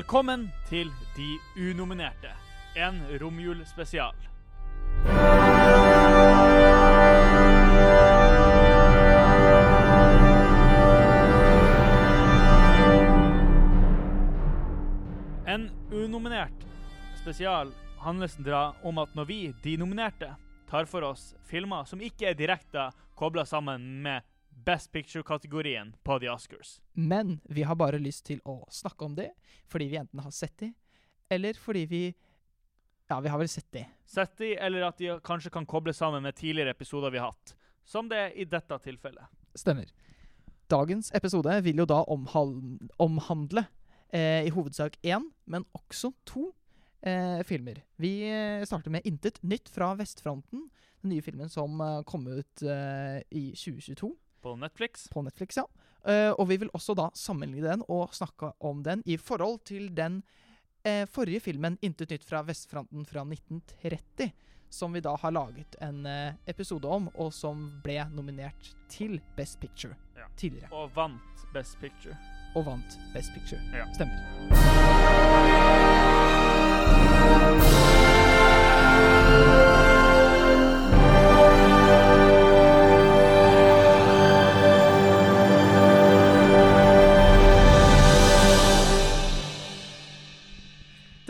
[0.00, 1.26] Velkommen til De
[1.60, 2.30] unominerte,
[2.72, 4.14] en romjulspesial.
[15.44, 16.64] En unominert
[17.20, 20.32] spesial handler om at når vi, de nominerte,
[20.70, 22.88] tar for oss filmer som ikke er direkte
[23.20, 24.29] kobla sammen med
[24.64, 26.80] Best Picture-kategorien på The Oscars.
[26.92, 29.30] Men vi har bare lyst til å snakke om det
[29.70, 30.72] fordi vi enten har sett de,
[31.30, 32.02] eller fordi vi
[33.10, 33.80] Ja, vi har vel sett de.
[34.06, 37.56] Sett de, eller at de kanskje kan koble sammen med tidligere episoder vi har hatt.
[37.82, 39.26] Som det er i dette tilfellet.
[39.58, 39.88] Stemmer.
[40.70, 43.64] Dagens episode vil jo da omhandle
[44.14, 46.52] eh, i hovedsak én, men også to
[47.02, 47.82] eh, filmer.
[47.98, 50.68] Vi eh, starter med 'Intet nytt fra vestfronten',
[51.02, 55.08] den nye filmen som eh, kom ut eh, i 2022 På Netflix.
[55.12, 55.56] på Netflix.
[55.56, 55.64] ja.
[56.00, 59.90] Uh, og vi vil også da sammenligne den og snakke om den i forhold til
[59.96, 60.22] den
[60.88, 64.32] uh, forrige filmen 'Intet nytt fra vestfronten' fra 1930.
[64.70, 69.60] Som vi da har laget en uh, episode om, og som ble nominert til Best
[69.60, 70.24] Picture Ja.
[70.36, 70.72] tidligere.
[70.72, 72.16] Og vant Best Picture.
[72.54, 73.60] Og vant Best Picture.
[73.74, 73.84] Ja.
[73.94, 75.30] Stemmer.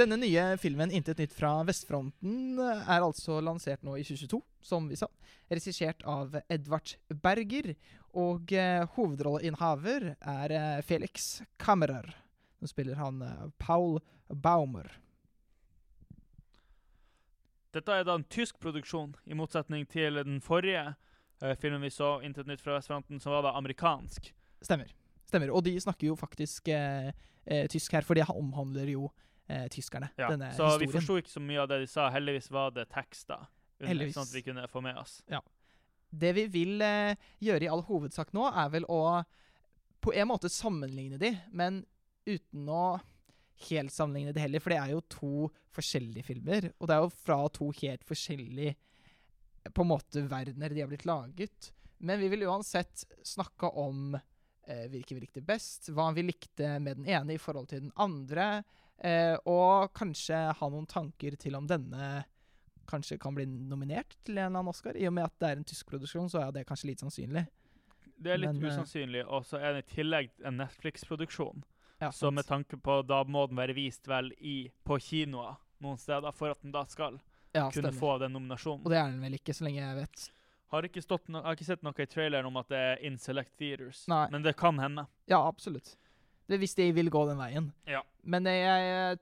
[0.00, 4.96] Denne nye filmen 'Intet nytt fra vestfronten' er altså lansert nå i 2022, som vi
[4.96, 5.10] sa.
[5.52, 7.74] Regissert av Edvard Berger.
[8.16, 12.14] Og eh, hovedrolleinnehaver er eh, Felix Kammerer.
[12.62, 14.00] Nå spiller han eh, Paul
[14.32, 14.88] Baumer.
[17.76, 20.94] Dette er da en tysk produksjon, i motsetning til den forrige
[21.42, 24.32] eh, filmen vi så, 'Intet nytt fra vestfronten', som var da amerikansk.
[24.64, 24.96] Stemmer.
[25.28, 25.52] Stemmer.
[25.52, 27.12] Og de snakker jo faktisk eh,
[27.44, 29.10] eh, tysk her, for det omhandler jo
[29.50, 30.10] eh, tyskerne.
[30.20, 30.30] Ja.
[30.32, 30.94] Denne Så vi historien.
[30.96, 32.08] forsto ikke så mye av det de sa.
[32.14, 33.48] Heldigvis var det tekster.
[33.80, 35.22] under, Sånn at vi kunne få med oss.
[35.30, 35.40] Ja.
[36.10, 39.24] Det vi vil eh, gjøre i all hovedsak nå, er vel å
[40.00, 41.82] på en måte sammenligne de, men
[42.28, 43.00] uten å
[43.68, 45.32] helt sammenligne det heller, for det er jo to
[45.76, 46.70] forskjellige filmer.
[46.80, 48.74] Og det er jo fra to helt forskjellige
[49.76, 51.70] på en måte verdener de har blitt laget.
[52.00, 57.02] Men vi vil uansett snakke om eh, hvilke vi likte best, hva vi likte med
[57.02, 58.62] den ene i forhold til den andre,
[59.04, 62.24] eh, og kanskje ha noen tanker til om denne
[62.90, 64.96] kanskje kan bli nominert til en eller annen Oscar.
[64.98, 67.44] I og med at det er en tysk produksjon, så er det kanskje lite sannsynlig.
[68.20, 71.62] Det er litt Men, eh, usannsynlig, og så er det i tillegg en Netflix-produksjon.
[72.00, 75.98] Ja, Så med tanke på da må den være vist vel i, på kinoer noen
[76.00, 77.18] steder for at den da skal
[77.52, 77.98] ja, kunne stemmer.
[78.00, 78.84] få den nominasjonen.
[78.84, 80.30] Og det er den vel ikke, så lenge jeg vet.
[80.70, 83.56] Har ikke, no har ikke sett noe i traileren om at det er in select
[83.58, 84.28] theaters, Nei.
[84.30, 85.06] men det kan hende.
[85.26, 85.96] Ja, absolutt.
[86.58, 87.72] Hvis de vil gå den veien.
[87.86, 88.02] Ja.
[88.22, 89.18] Men jeg,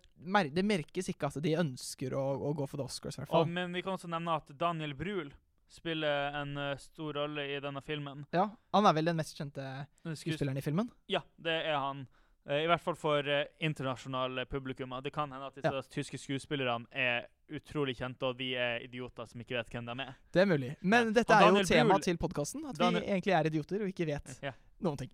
[0.54, 3.42] det merkes ikke at de ønsker å, å gå for The Oscars, hvert fall.
[3.44, 5.32] Og, men vi kan også nevne at Daniel Brühl
[5.68, 8.24] spiller en uh, stor rolle i denne filmen.
[8.32, 10.88] Ja, Han er vel den mest kjente skuespilleren i filmen?
[11.12, 12.06] ja, det er han.
[12.48, 15.02] Uh, I hvert fall for uh, internasjonale publikummer.
[15.04, 15.82] Det kan hende at disse Ja.
[15.92, 20.16] tyske skuespillerne er utrolig kjente, og vi er idioter som ikke vet hvem de er.
[20.32, 20.72] Det er mulig.
[20.80, 22.64] Men dette er jo Daniel tema til podkasten.
[22.68, 24.52] At Daniel- vi egentlig er idioter og ikke vet Ja.
[24.84, 25.10] Noen ting.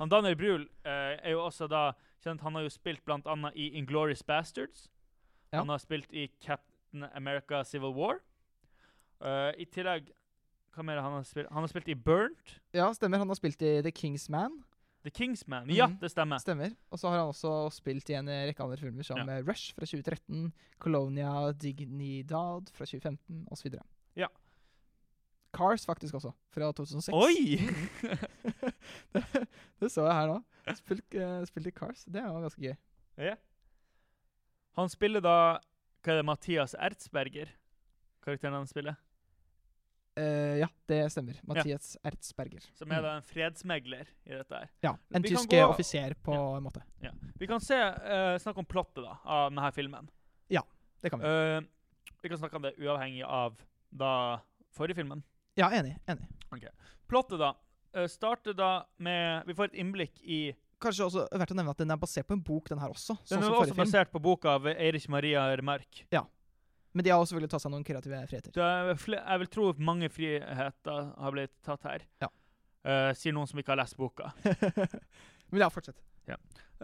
[0.00, 1.92] Han Daniel Brühl eh, er jo også da
[2.24, 4.88] kjent Han har jo spilt annet i Inglorious Bastards.
[5.52, 5.60] Ja.
[5.60, 8.20] Han har spilt i Captain America Civil War.
[9.22, 10.10] Uh, I tillegg
[10.74, 11.48] Hva mer han har spilt?
[11.54, 12.56] Han har spilt i Burnt.
[12.74, 13.22] Ja, stemmer.
[13.22, 14.64] Han har spilt i The King's Man.
[15.04, 15.68] The King's Man.
[15.70, 15.98] Ja, mm.
[16.00, 16.40] det stemmer.
[16.42, 16.72] Stemmer.
[16.90, 19.36] Og så har han også spilt i en rekke andre filmer som Ja.
[19.36, 23.76] eh, Rush fra 2013, Colonia Dignidad fra 2015 osv.
[24.16, 24.26] Ja.
[25.54, 27.14] Cars faktisk også, fra 2006.
[27.14, 27.60] Oi!
[29.14, 29.24] det,
[29.80, 30.38] det så jeg her nå.
[30.78, 32.04] Spilt, uh, spilt i Cars.
[32.08, 32.76] Det var ganske gøy.
[33.18, 33.34] ja.
[34.74, 35.34] Han spiller da
[36.04, 37.48] Hva er det, Mathias Ertzberger?
[38.24, 38.96] Karakteren han spiller?
[40.18, 41.38] Uh, ja, det stemmer.
[41.48, 42.62] Mathias Ertzberger.
[42.78, 43.02] Som er Mm.
[43.06, 44.68] da en fredsmegler i dette her.
[44.82, 46.56] Ja, En Vi tysk gå- offiser, på Ja.
[46.56, 46.82] en måte.
[47.38, 50.08] Vi kan se, uh, snakke om plottet da, av denne filmen.
[50.50, 50.62] Ja,
[51.02, 51.26] Det kan vi.
[51.26, 51.60] Uh,
[52.22, 53.56] vi kan snakke om det uavhengig av
[53.96, 54.40] da
[54.70, 55.22] forrige filmen.
[55.56, 55.98] Ja, enig.
[56.08, 56.26] enig.
[57.08, 57.54] Plottet da
[58.10, 60.38] starter da med Vi får et innblikk i
[60.82, 63.14] Kanskje også verdt å nevne at den er basert på en bok, den her også.
[63.22, 66.02] Den Sånn er som også basert på boka av Eirik Maria Remark.
[66.92, 68.52] Men de har også villet ta seg noen kreative friheter.
[68.54, 72.04] Jeg, vil tro mange friheter har blitt tatt her.
[72.20, 72.28] Ja.
[72.84, 74.34] Uh, sier noen som ikke har lest boka.
[75.50, 76.02] Men ja, fortsett.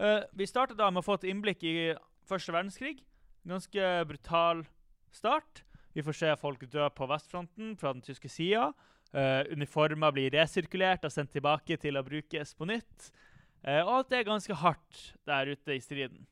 [0.01, 1.75] Eh, vi starter da med å få et innblikk i
[2.29, 3.01] første verdenskrig.
[3.47, 4.63] Ganske brutal
[5.13, 5.63] start.
[5.93, 8.71] Vi får se folk dø på vestfronten fra den tyske sida.
[9.11, 13.09] Uh, uniformer blir resirkulert og sendt tilbake til å brukes på nytt.
[13.59, 16.23] Uh, og alt er ganske hardt der ute i striden.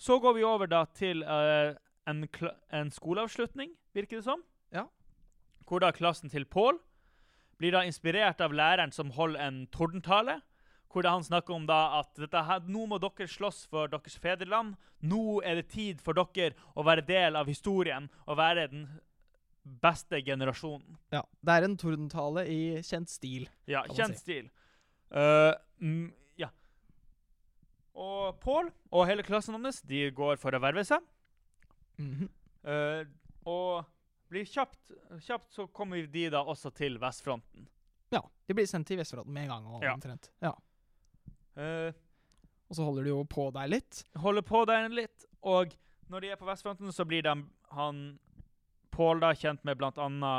[0.00, 1.76] Så går vi over da til uh,
[2.08, 2.24] en,
[2.72, 4.40] en skoleavslutning, virker det som.
[4.72, 4.86] Ja.
[5.68, 6.80] Hvor da klassen til Pål
[7.60, 10.40] blir da inspirert av læreren som holder en tordentale.
[10.88, 14.76] Hvor da han snakker om da at her, nå må dere slåss for deres fedreland.
[15.02, 18.86] Nå er det tid for dere å være del av historien og være den
[19.64, 20.98] beste generasjonen.
[21.14, 21.22] Ja.
[21.40, 23.48] Det er en tordentale i kjent stil.
[23.70, 24.22] Ja, kjent si.
[24.22, 24.50] stil.
[25.14, 26.50] Uh, mm, ja.
[27.94, 31.00] Og Pål og hele klassen hans de går for å verve seg.
[31.98, 32.28] Mm -hmm.
[32.68, 33.06] uh,
[33.46, 33.84] og
[34.28, 37.68] blir kjapt, kjapt så kommer de da også til vestfronten.
[38.10, 38.22] Ja.
[38.46, 39.66] De blir sendt til Vestfronten med en gang.
[39.66, 39.94] Og, Ja.
[39.94, 40.30] omtrent.
[40.42, 40.52] Ja.
[41.56, 41.92] Uh,
[42.68, 44.04] og så holder de jo på der litt.
[44.16, 45.74] holder på der litt, og
[46.08, 47.34] når de er på vestfronten, så blir de,
[47.70, 48.18] han
[48.94, 50.34] Pål da kjent med bl.a.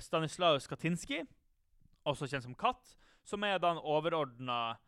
[0.00, 1.22] Stanislaus Katinski,
[2.08, 4.78] også kjent som Katt, som er da en overordna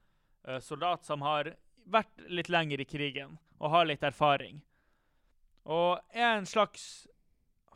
[0.65, 1.53] soldat som har
[1.85, 4.63] vært litt lenger i krigen og har litt erfaring.
[5.69, 7.07] Og er en slags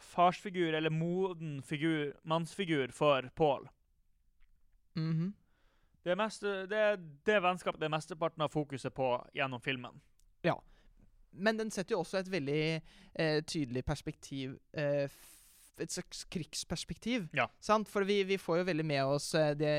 [0.00, 3.68] farsfigur, eller moden figur, mannsfigur, for Paul.
[4.94, 5.32] Mm -hmm.
[6.02, 6.96] Det meste, det, er
[7.26, 10.00] det vennskapet det er mesteparten av fokuset på gjennom filmen.
[10.42, 10.62] Ja.
[11.30, 12.82] Men den setter jo også et veldig
[13.14, 15.10] eh, tydelig perspektiv eh,
[15.82, 17.26] Et slags krigsperspektiv.
[17.34, 17.48] Ja.
[17.60, 17.88] Sant?
[17.90, 19.74] For vi, vi får jo veldig med oss eh, det,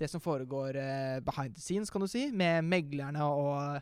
[0.00, 2.26] det som foregår eh, behind the scenes, kan du si.
[2.36, 3.80] Med meglerne og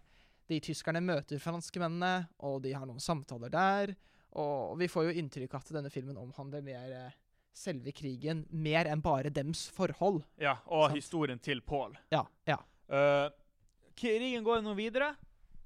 [0.50, 3.94] de tyskerne møter franskmennene, og de har noen samtaler der.
[4.38, 7.18] Og vi får jo inntrykk av at denne filmen omhandler mer eh,
[7.56, 10.22] selve krigen, mer enn bare dems forhold.
[10.40, 11.00] Ja, og Sant.
[11.00, 11.96] historien til Pål.
[12.14, 12.60] Ja, ja.
[12.90, 13.30] Uh,
[13.98, 15.12] krigen går nå videre,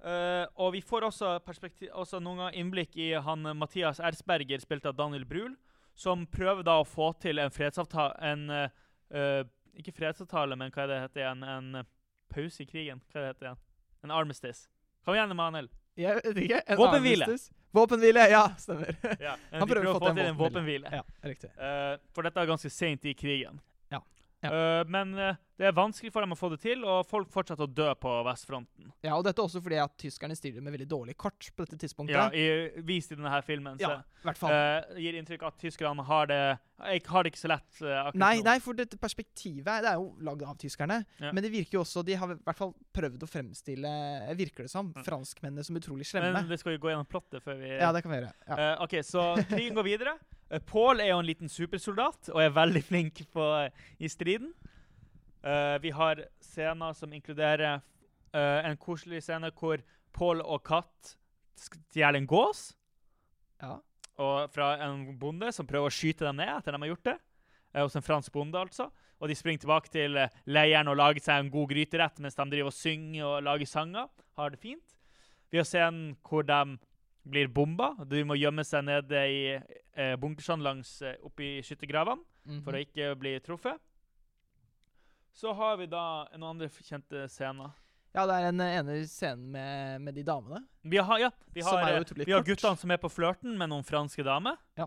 [0.04, 1.36] uh, og vi får også,
[1.92, 5.54] også noen innblikk i han Mathias Ersberger, spilt av Daniel Brühl,
[5.94, 9.44] som prøver da å få til en fredsavtale En uh,
[9.78, 11.44] Ikke fredsavtale, men hva er det heter igjen?
[11.46, 11.88] En uh,
[12.34, 13.02] pause i krigen?
[13.10, 13.60] Hva er det heter igjen?
[14.04, 14.68] En armistice.
[15.04, 15.68] Kom igjen, Emanuel.
[15.98, 16.60] Jeg vet ikke.
[16.66, 17.28] en Våpenhvile.
[17.74, 18.96] Våpenhvile, ja, stemmer.
[19.20, 20.90] Ja, Han prøver prøver å få til en våpenhvile.
[20.94, 21.50] Ja, riktig.
[21.58, 23.60] Uh, for dette er ganske seint i krigen.
[24.44, 24.52] Ja.
[24.80, 27.64] Eh, men eh, det er vanskelig for dem å få det til, og folk fortsetter
[27.64, 28.88] å dø på vestfronten.
[29.06, 32.16] Ja, og dette også fordi at tyskerne stiller med veldig dårlig kort på dette tidspunktet.
[32.16, 33.78] Ja, i, vist i denne filmen.
[33.78, 34.50] Så, Ja, hvert fall.
[34.50, 36.40] Uh, gir inntrykk av at tyskerne har det,
[36.98, 38.44] ikke har det ikke så lett Uh, akkurat nei, nå.
[38.50, 41.00] nei, for dette perspektivet det er jo lagd av tyskerne.
[41.22, 41.30] Ja.
[41.34, 43.94] Men det virker jo også De har i hvert fall prøvd å fremstille,
[44.38, 45.04] virker det som, Mm.
[45.06, 46.32] franskmennene som utrolig slemme.
[46.34, 48.32] Men det skal jo gå gjennom plottet før vi ja, det kan vi gjøre.
[48.50, 48.58] Ja.
[48.58, 50.18] Uh, OK, så krigen går videre.
[50.52, 53.48] Uh, Pål er jo en liten supersoldat og er veldig flink på,
[53.98, 54.52] i striden.
[55.44, 57.80] Uh, vi har scener som inkluderer
[58.34, 59.82] uh, en koselig scene hvor
[60.14, 61.16] Paul og Katt
[61.58, 62.72] stjeler en gås
[63.62, 63.76] ja.
[64.20, 67.18] og fra en bonde som prøver å skyte dem ned etter de har gjort det.
[67.74, 68.88] Uh, hos en fransk bonde, altså.
[69.22, 72.44] Og de springer tilbake til eh, leiren og lager seg en god gryterett mens de
[72.50, 74.10] driver og synger og lager sanger.
[74.36, 74.96] Har det fint.
[75.52, 76.76] Vi har scenen hvor de
[77.24, 77.92] blir bomba.
[78.04, 82.58] De må gjemme seg nede i eh, bunkersene langs eh, oppi skyttergravene Mhm.
[82.62, 83.78] for å ikke bli truffet.
[85.32, 87.70] Så har vi da noen andre kjente scener.
[88.14, 90.60] ja, det er en eh, ene scenen med, med de damene.
[90.84, 93.82] Vi har, ja, vi har, eh, vi har guttene som er på flørten med noen
[93.84, 94.56] franske damer.
[94.76, 94.86] Ja.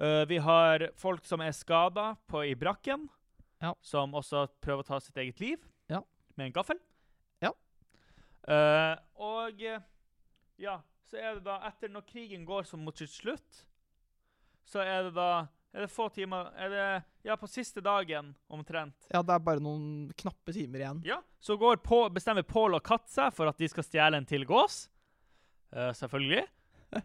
[0.00, 3.08] Uh, vi har folk som er skada i brakken,
[3.62, 3.74] Ja.
[3.80, 5.58] som også prøver å ta sitt eget liv
[5.88, 6.00] Ja.
[6.36, 6.80] med en gaffel.
[7.40, 7.52] Ja.
[8.48, 9.60] Uh, og
[10.58, 10.80] ja,
[11.14, 13.60] så er det da etter når krigen går som mot sitt slutt,
[14.66, 16.86] så er det da er det få timer er det,
[17.26, 19.06] Ja, på siste dagen omtrent.
[19.10, 21.00] Ja, det er bare noen knappe timer igjen.
[21.06, 24.26] Ja, Så går på, bestemmer Pål og Katt seg for at de skal stjele en
[24.26, 24.88] til gås.
[25.74, 26.44] Uh, selvfølgelig.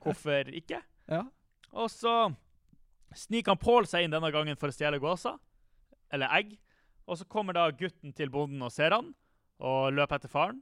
[0.03, 0.81] Hvorfor ikke?
[1.09, 1.23] Ja.
[1.73, 2.13] Og så
[3.17, 5.33] sniker han Pål seg inn denne gangen for å stjele gåsa.
[6.13, 6.53] Eller egg.
[7.09, 9.13] Og så kommer da gutten til bonden og ser han,
[9.61, 10.61] og løper etter faren.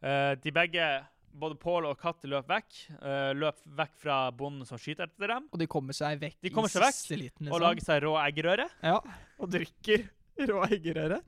[0.00, 0.88] Uh, de begge,
[1.32, 2.78] både Pål og Katt, løper vekk.
[3.02, 6.52] Uh, løper vekk fra bonden som skyter etter dem, Og de kommer seg vekk De
[6.54, 7.64] kommer i seg vekk, siste liten, og liksom.
[7.66, 8.68] lager seg rå eggerøre.
[8.82, 8.98] Ja,
[9.38, 10.06] og drikker
[10.50, 11.22] rå eggerøre.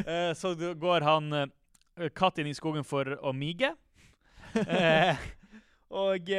[0.00, 3.74] uh, så går han uh, katt inn i skogen for å mige.
[4.58, 5.18] Eh,
[5.92, 6.30] og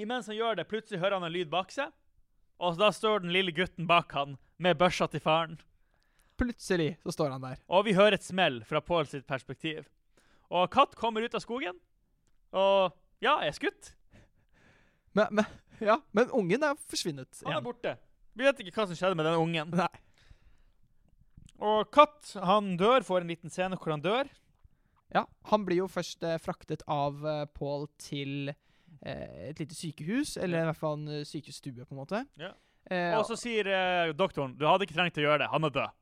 [0.00, 1.92] imens han gjør det, plutselig hører han en lyd bak seg.
[2.56, 5.58] Og da står den lille gutten bak han med børsa til faren.
[6.40, 7.60] Plutselig så står han der.
[7.68, 9.86] Og vi hører et smell fra Pål sitt perspektiv.
[10.50, 11.78] Og katt kommer ut av skogen,
[12.54, 12.92] og
[13.24, 13.94] ja, er skutt.
[15.16, 15.46] Men, men,
[15.80, 17.96] ja, men ungen er forsvunnet Han er borte.
[18.36, 19.70] Vi vet ikke hva som skjedde med den ungen.
[19.72, 19.88] Nei.
[21.64, 24.28] Og katt han dør, får en liten scene hvor han dør.
[25.14, 30.34] Ja, han blir jo først eh, fraktet av eh, Paul til eh, et lite sykehus,
[30.42, 32.24] eller i hvert fall en eh, sykehusstue, på en måte.
[32.42, 32.50] Ja.
[32.90, 35.50] Eh, Og så sier eh, doktoren du hadde ikke trengt å gjøre det.
[35.54, 35.94] Han er død.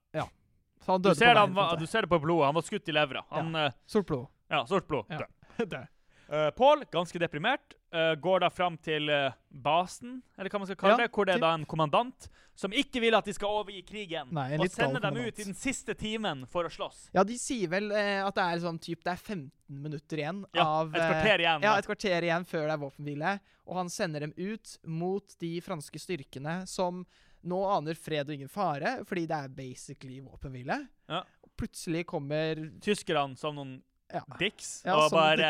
[0.85, 1.39] så han Du døde ser, på det, veien.
[1.39, 1.81] han, på en var- måte.
[1.87, 2.47] du ser det på blodet.
[2.51, 3.23] Han var skutt i levra.
[3.31, 4.27] Han, eh, Sort blod.
[4.55, 5.11] Ja, sort blod.
[5.13, 5.25] Ja.
[5.25, 5.69] Død.
[5.75, 5.91] Død.
[6.25, 10.79] Uh, Paul, ganske deprimert, uh, går da fram til uh, basen, eller hva man skal
[10.81, 13.51] kalle Ja, det, hvor det er da en kommandant som ikke vil at de skal
[13.51, 15.35] overgi krigen, Nei, og sender dem kommandant.
[15.35, 17.09] ut i den siste timen for å slåss.
[17.17, 19.51] Ja, de sier vel eh, at det er sånn typ, det er 15
[19.85, 21.67] minutter igjen Ja, av et eh, kvarter igjen.
[21.67, 23.33] Ja, et kvarter igjen før det er våpenhvile.
[23.65, 27.03] Og han sender dem ut mot de franske styrkene som
[27.45, 30.79] nå aner fred og ingen fare, fordi det er basically våpenhvile.
[31.11, 31.25] Ja.
[31.59, 33.75] Plutselig kommer Tyskerne som noen
[34.15, 34.23] Ja.
[34.39, 35.49] Dix Ja, og bare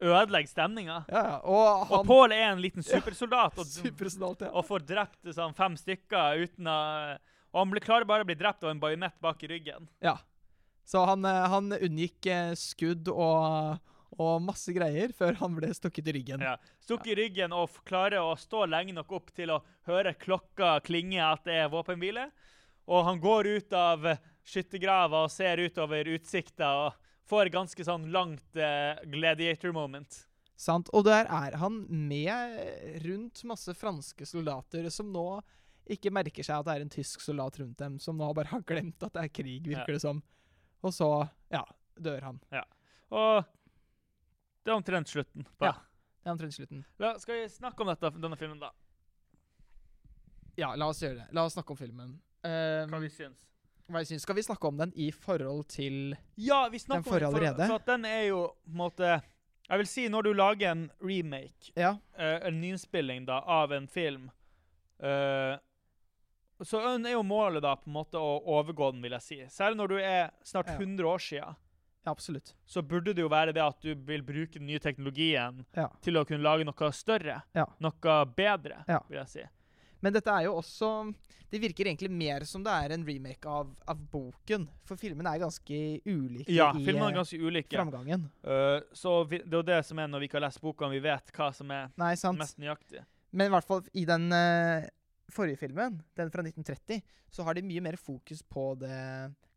[0.00, 1.00] ødelegger stemninga.
[1.42, 6.44] Og Og Paul er en liten supersoldat og, Supersoldat, og får drept sånn fem stykker
[6.44, 6.78] uten å
[7.54, 9.88] Og han klarer bare å bli drept av en bajonett bak i ryggen.
[10.02, 10.16] ja.
[10.84, 13.78] Så han, eh, han unngikk eh, skudd og,
[14.18, 16.42] og masse greier før han ble stukket i ryggen.
[16.44, 16.58] Ja.
[16.84, 21.22] Stukket i ryggen og klarer å stå lenge nok opp til å høre klokka klinge
[21.24, 22.26] at det er våpenhvile.
[22.84, 24.04] Og han går ut av
[24.44, 27.00] skyttergrava og ser utover utsikta og
[27.30, 30.26] får ganske sånn langt uh, gladiator moment.
[30.56, 30.88] Sant?
[30.94, 35.40] Og der er han med rundt masse franske soldater som nå
[35.90, 38.62] ikke merker seg at det er en tysk soldat rundt dem, som nå bare har
[38.64, 39.98] glemt at det er krig, virker Ja.
[39.98, 40.22] det som.
[40.84, 41.08] Og så,
[41.52, 41.64] ja,
[42.00, 42.38] dør han.
[43.10, 43.44] Og
[44.64, 45.44] det er omtrent slutten.
[45.58, 45.72] på Ja.
[45.72, 45.80] det.
[46.24, 46.84] Det er omtrent slutten.
[46.98, 48.70] La, skal vi snakke om dette, denne filmen, da?
[50.56, 51.26] Ja, la oss gjøre det.
[51.34, 52.14] La oss snakke om filmen.
[52.44, 53.42] Um, Hva vi syns?
[54.18, 57.66] Skal vi snakke om den i forhold til Ja, vi Den forrige allerede?
[57.68, 59.22] for, for den er jo på en måte
[59.68, 61.90] Jeg vil si, når du lager en remake, Ja.
[62.18, 64.30] uh, en nyinnspilling da, av en film
[65.02, 65.56] uh,
[66.64, 69.38] Så er jo målet da på en måte å overgå den, vil jeg si.
[69.50, 71.56] Særlig når du er snart 100 år siden,
[72.04, 72.54] ja, absolutt.
[72.66, 75.88] så burde det jo være det at du vil bruke den nye teknologien Ja.
[76.00, 77.42] til å kunne lage noe større.
[77.80, 79.44] Noe bedre, vil jeg si.
[80.04, 80.90] Men dette er jo også
[81.48, 84.66] Det virker egentlig mer som det er en remake av, av boken.
[84.84, 87.76] For filmene er ganske ulike Ja, i er eh, ganske ulike.
[87.76, 88.26] framgangen.
[88.42, 90.90] Uh, så vi, det er jo det som er når vi ikke har lest boka,
[90.90, 93.04] vi vet hva som er Nei, mest nøyaktig.
[93.34, 94.88] Men i hvert fall i den uh,
[95.30, 98.98] forrige filmen, den fra 1930, så har de mye mer fokus på det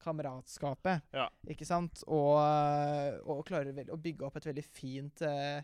[0.03, 1.09] kameratskapet.
[1.15, 1.27] Ja.
[1.49, 2.03] Ikke sant?
[2.07, 2.37] Og,
[3.27, 5.59] og klarer vel å bygge opp et veldig fint eh,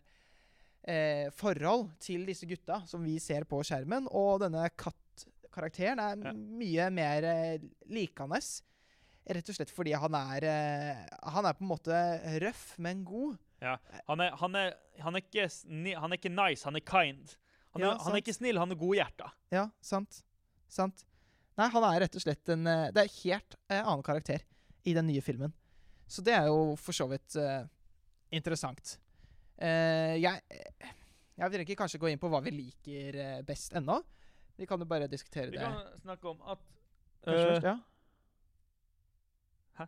[0.84, 4.08] eh, forhold til disse gutta som vi ser på skjermen.
[4.12, 6.34] Og denne kattkarakteren er Ja.
[6.34, 7.60] mye mer eh,
[7.90, 8.40] likende.
[9.24, 11.96] Rett og slett fordi han er eh, Han er på en måte
[12.44, 13.38] røff, men god.
[14.10, 15.46] Han er, han, er, han, er ikke,
[15.96, 17.38] han er ikke nice, han er kind.
[17.72, 19.30] Han er, Ja, han er ikke snill, han er godhjerta.
[19.56, 20.20] Ja, sant.
[20.68, 21.06] Sant.
[21.56, 24.44] Nei, han er rett og slett en eh, Det er helt eh, annen karakter
[24.84, 25.54] i den nye filmen.
[26.10, 27.64] Så det er jo for så vidt eh,
[28.36, 28.98] interessant.
[29.64, 30.42] Eh, jeg
[31.40, 33.96] Jeg vil ikke kanskje gå inn på hva vi liker eh, best ennå.
[34.60, 35.66] Vi kan jo bare diskutere Vi det.
[35.66, 36.60] kan snakke om at
[37.26, 37.78] eh, først, ja.
[39.80, 39.88] Hæ?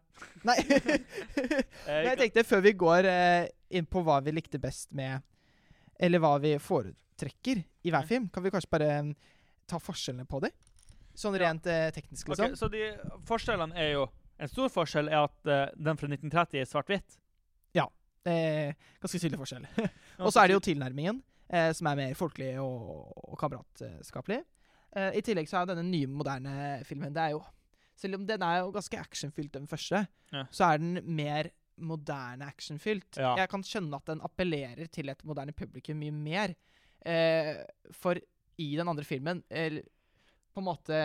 [0.49, 0.55] Nei.
[1.85, 3.05] Men jeg tenkte før vi går
[3.77, 5.21] inn på hva vi likte best med
[6.01, 8.07] Eller hva vi foretrekker i hver Mm.
[8.09, 9.11] film, kan vi kanskje bare mm,
[9.69, 10.51] ta forskjellene på dem?
[11.15, 12.49] Sånn rent eh, teknisk, liksom.
[12.51, 12.57] liksom.
[12.57, 12.89] Så de
[13.29, 14.07] forskjellene er jo
[14.41, 17.13] En stor forskjell er at uh, den fra 1930 er svart-hvitt.
[18.25, 19.65] Eh, ganske tydelig forskjell.
[20.25, 24.39] Og så er det jo tilnærmingen, eh, som er mer folkelig og, og kameratskapelig.
[24.95, 26.55] Eh, I tillegg så er denne nye, moderne
[26.87, 27.43] filmen det er jo,
[27.95, 30.01] Selv om den er jo ganske actionfylt, den første,
[30.33, 30.41] Ja.
[30.51, 31.47] så er den mer
[31.79, 33.15] moderne actionfylt.
[33.15, 33.35] Ja.
[33.39, 36.55] Jeg kan skjønne at den appellerer til et moderne publikum mye mer.
[37.05, 37.61] Eh,
[37.95, 38.19] for
[38.59, 40.97] i den andre filmen på en måte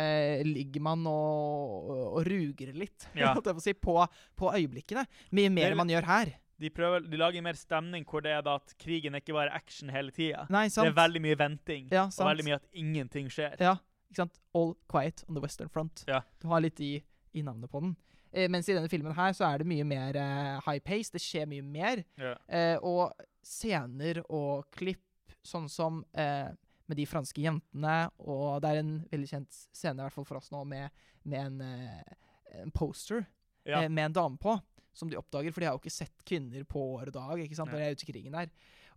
[0.47, 3.35] ligger man og, og ruger litt Ja.
[3.39, 3.95] på, si, på,
[4.39, 5.07] på øyeblikkene.
[5.31, 6.35] Mye mer Det er- man gjør her.
[6.61, 9.55] De, prøver, de lager mer stemning hvor det er da at krigen er ikke bare
[9.57, 10.47] action hele tida.
[10.51, 13.57] Det er veldig mye venting, Ja, og veldig mye at ingenting skjer.
[13.61, 13.77] Ja,
[14.11, 14.39] ikke sant?
[14.55, 16.05] All quiet on the western front.
[16.09, 16.21] Ja.
[16.43, 16.99] Du har litt i,
[17.33, 17.97] i navnet på den.
[18.33, 21.11] Eh, mens i denne filmen her så er det mye mer eh, high pace.
[21.11, 22.05] Det skjer mye mer.
[22.21, 22.37] Ja.
[22.47, 25.03] Eh, og scener og klipp,
[25.43, 26.51] sånn som eh,
[26.91, 30.41] med de franske jentene, og det er en veldig kjent scene, i hvert fall for
[30.41, 30.91] oss nå, med,
[31.25, 33.25] med en, eh, en poster
[33.65, 33.83] Ja.
[33.85, 34.57] eh, med en dame på,
[34.93, 37.57] som de oppdager, for de har jo ikke sett kvinner på år og dag, ikke
[37.59, 38.51] sant, når de er ute i krigen der.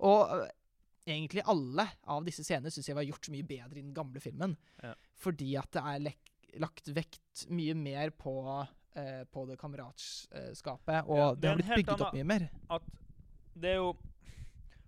[0.03, 0.47] Og uh,
[1.05, 4.19] egentlig alle av disse scenene syns jeg var gjort så mye bedre i den gamle
[4.23, 4.93] filmen, Ja.
[5.19, 11.29] fordi at det er lagt vekt mye mer på, uh, på det kameratskapet, og Ja,
[11.33, 12.49] det det har blitt bygget opp mye mer.
[12.69, 12.83] at
[13.55, 13.93] det er jo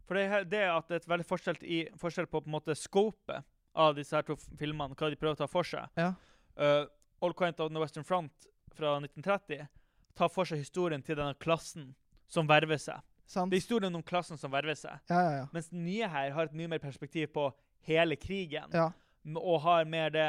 [0.05, 2.75] For det, det at det er et veldig forskjell, i, forskjell på på en måte
[2.77, 3.43] scopet
[3.75, 5.89] av disse her to filmene, hva de prøver å ta for seg.
[5.97, 6.12] Ja.
[6.55, 6.85] Uh,
[7.21, 8.45] All Kind of the Western Front
[8.75, 9.65] fra 1930
[10.17, 11.93] tar for seg historien til denne klassen
[12.31, 13.03] som verver seg.
[13.29, 13.51] Sant?
[13.51, 15.01] Det er historien om klassen som verver seg.
[15.10, 15.45] Ja, ja, ja.
[15.53, 17.50] Mens den nye her har et mye mer perspektiv på
[17.89, 18.69] hele krigen.
[18.74, 18.91] ja.
[19.25, 20.27] Og har mer det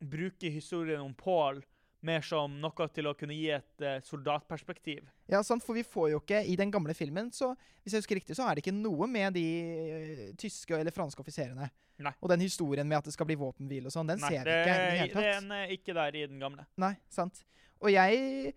[0.00, 1.58] Bruker historien om Paul
[2.06, 5.08] mer som noe til å kunne gi et uh, soldatperspektiv.
[5.30, 7.50] Ja, sant, for vi får jo ikke I den gamle filmen, så
[7.82, 9.44] hvis jeg husker riktig, så er det ikke noe med de
[9.90, 11.66] uh, tyske eller franske offiserene.
[11.98, 12.14] Nei.
[12.22, 14.54] Og den historien med at det skal bli våpenhvile og sånn, den Nei, ser vi
[14.54, 15.28] ikke i det hele tatt.
[15.40, 16.68] den er ikke der i den gamle.
[16.78, 17.42] Nei, sant.
[17.82, 18.54] Og jeg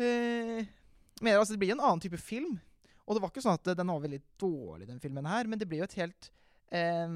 [0.00, 0.66] eh,
[1.20, 2.58] mener altså det blir en annen type film.
[3.08, 5.66] Og det var ikke sånn at den var veldig dårlig, den filmen her, men det
[5.68, 6.30] blir jo et helt
[6.70, 7.14] eh,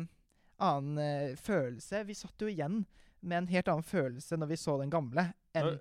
[0.63, 2.01] annen eh, følelse.
[2.09, 2.85] Vi satt jo igjen
[3.21, 5.77] med en helt annen følelse når vi så den gamle, enn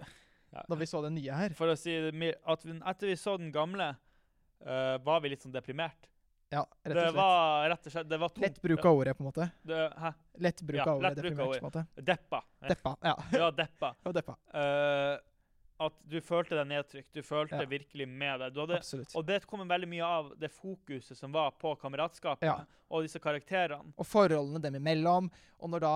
[0.51, 0.65] Ja.
[0.67, 1.53] når vi så den nye her.
[1.55, 2.11] For å si at
[2.67, 3.93] vi, etter vi så den gamle,
[4.67, 6.09] uh, var vi litt sånn deprimert.
[6.51, 7.15] Ja, rett og Det slett.
[7.15, 8.43] var rett og slett det var tungt.
[8.43, 9.45] Lett bruk av ordet, på en måte.
[9.63, 10.11] Det, hæ?
[10.43, 11.11] Lett bruk Ja, av ordet.
[11.15, 11.85] lett bruk av ordet.
[12.11, 12.41] Deppa.
[12.67, 12.93] Deppa.
[13.01, 13.15] Ja.
[13.31, 13.93] Ja, deppa.
[14.03, 14.35] ja, deppa.
[14.51, 15.13] Eh,
[15.81, 17.11] at du følte deg nedtrykt.
[17.15, 17.65] Du følte Ja.
[17.69, 18.53] virkelig med deg.
[18.53, 18.79] Du hadde,
[19.15, 22.59] og det kommer veldig mye av det fokuset som var på kameratskapet Ja.
[22.89, 23.93] og disse karakterene.
[23.97, 25.31] Og forholdene dem imellom.
[25.59, 25.93] Og når da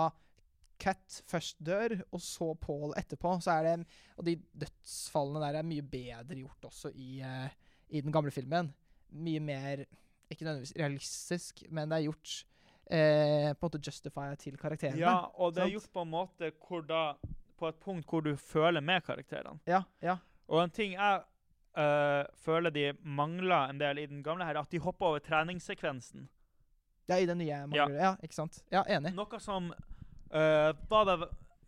[0.78, 3.86] Cat først dør, og så Paul etterpå, så er det
[4.18, 7.48] Og de dødsfallene der er mye bedre gjort også i, uh,
[7.90, 8.74] i den gamle filmen.
[9.12, 9.86] Mye mer
[10.30, 12.46] Ikke nødvendigvis realistisk, men det er gjort
[12.92, 14.98] uh, på en måte justifier til karakterene.
[15.00, 15.74] Ja, og det er sant?
[15.74, 17.14] gjort på en måte hvor da
[17.56, 19.60] På et punkt hvor du føler med karakterene.
[19.66, 20.18] ja, ja.
[20.48, 21.22] Og en ting jeg
[21.78, 25.20] øh, føler de mangler en del i den gamle, her, er at de hopper over
[25.20, 26.28] treningssekvensen.
[27.10, 28.02] Ja, i den nye mangler det.
[28.02, 28.62] Ja, ikke sant.
[28.72, 29.16] Ja, enig.
[29.18, 31.18] Noe som øh, var det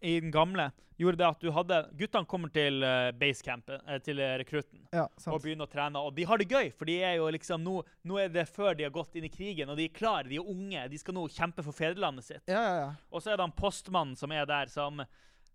[0.01, 4.19] i den gamle, gjorde det at du hadde Guttene kommer til uh, basecampen, eh, til
[4.21, 6.01] eh, rekrutten, Ja, og begynner å trene.
[6.01, 7.75] Og de har det gøy, for de er jo liksom nå,
[8.07, 10.39] nå er det før de har gått inn i krigen, og de er klare, de
[10.39, 10.87] er unge.
[10.89, 12.43] De skal nå kjempe for fedrelandet sitt.
[12.49, 12.91] Ja, ja, ja.
[13.11, 15.03] Og så er det han postmannen som er der, som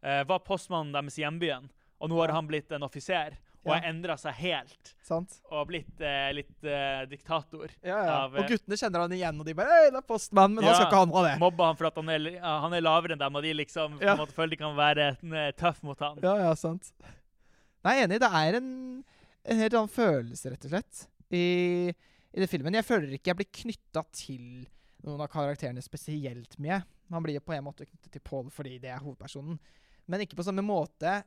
[0.03, 1.71] eh, var postmannen deres i hjembyen.
[2.03, 4.89] Og nå har han blitt en offiser, og har endra seg helt.
[5.07, 5.37] Sant.
[5.55, 7.71] Og blitt eh, litt eh, diktator.
[7.87, 8.17] Ja, ja.
[8.25, 10.65] Av, eh, Og guttene kjenner han igjen, og de bare Hei, det er postmann, men
[10.67, 10.73] Ja.
[10.73, 11.35] han skal ikke han ha det.
[11.45, 14.09] Mobba han for at han er, han er lavere enn dem, og de liksom på
[14.11, 16.19] en måte føler de kan være eh, tøff mot han.
[16.27, 16.91] Ja, ja, sant.
[17.87, 18.19] Nei, jeg er enig.
[18.25, 18.73] Det er en,
[19.55, 21.45] en helt annen følelse, rett og slett, i,
[22.35, 22.75] i den filmen.
[22.81, 24.43] Jeg føler ikke jeg blir knytta til
[25.07, 26.81] noen av karakterene spesielt mye.
[27.15, 29.59] Man blir jo på en måte knyttet til Paul fordi det er hovedpersonen,
[30.11, 31.21] men ikke på samme måte.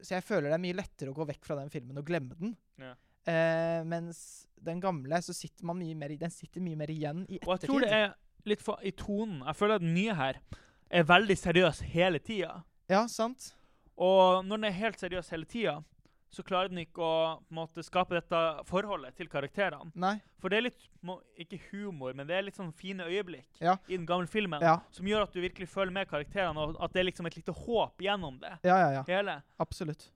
[0.00, 2.36] Så jeg føler det er mye lettere å gå vekk fra den filmen og glemme
[2.38, 2.54] den.
[2.80, 2.92] Ja.
[3.26, 4.20] Uh, mens
[4.66, 7.48] den gamle, så sitter man mye mer i Den sitter mye mer igjen i ettertid.
[7.48, 8.14] Og jeg tror det er
[8.46, 9.42] litt for, i tonen.
[9.46, 10.40] Jeg føler at den nye her
[10.86, 12.60] er veldig seriøs hele tida.
[12.90, 13.50] Ja, sant.
[13.96, 15.80] Og når den er helt seriøs hele tida,
[16.32, 17.18] så klarer den ikke å
[17.54, 19.92] måte, skape dette forholdet til karakterene.
[19.94, 20.16] Nei.
[20.42, 23.76] For det er litt må, Ikke humor, men det er litt sånn fine øyeblikk Ja.
[23.86, 26.92] i den gamle filmen Ja, som gjør at du virkelig føler med karakterene, og at
[26.92, 28.90] det er liksom et lite håp gjennom det ja, ja.
[28.98, 29.04] ja.
[29.08, 29.40] hele.
[29.62, 30.10] Absolutt.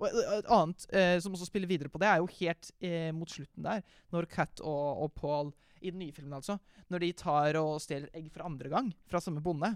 [0.00, 3.10] Og et et annet eh, som også spiller videre på det, er jo helt eh,
[3.12, 3.82] mot slutten der,
[4.14, 6.58] når Cat og, og Paul, i den nye filmen altså,
[6.92, 9.74] når de tar og stjeler egg for andre gang fra samme bonde,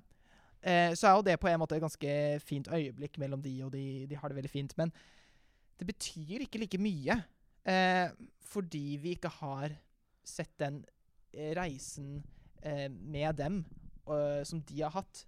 [0.60, 3.72] eh, så er jo det på en måte et ganske fint øyeblikk mellom de, og
[3.72, 4.74] de, de har det veldig fint.
[4.80, 4.92] Men
[5.80, 7.18] det betyr ikke like mye,
[7.66, 8.08] eh,
[8.46, 9.74] fordi vi ikke har
[10.24, 10.82] sett den
[11.34, 12.22] eh, reisen
[12.62, 13.62] eh, med dem
[14.08, 15.24] eh, som de har hatt,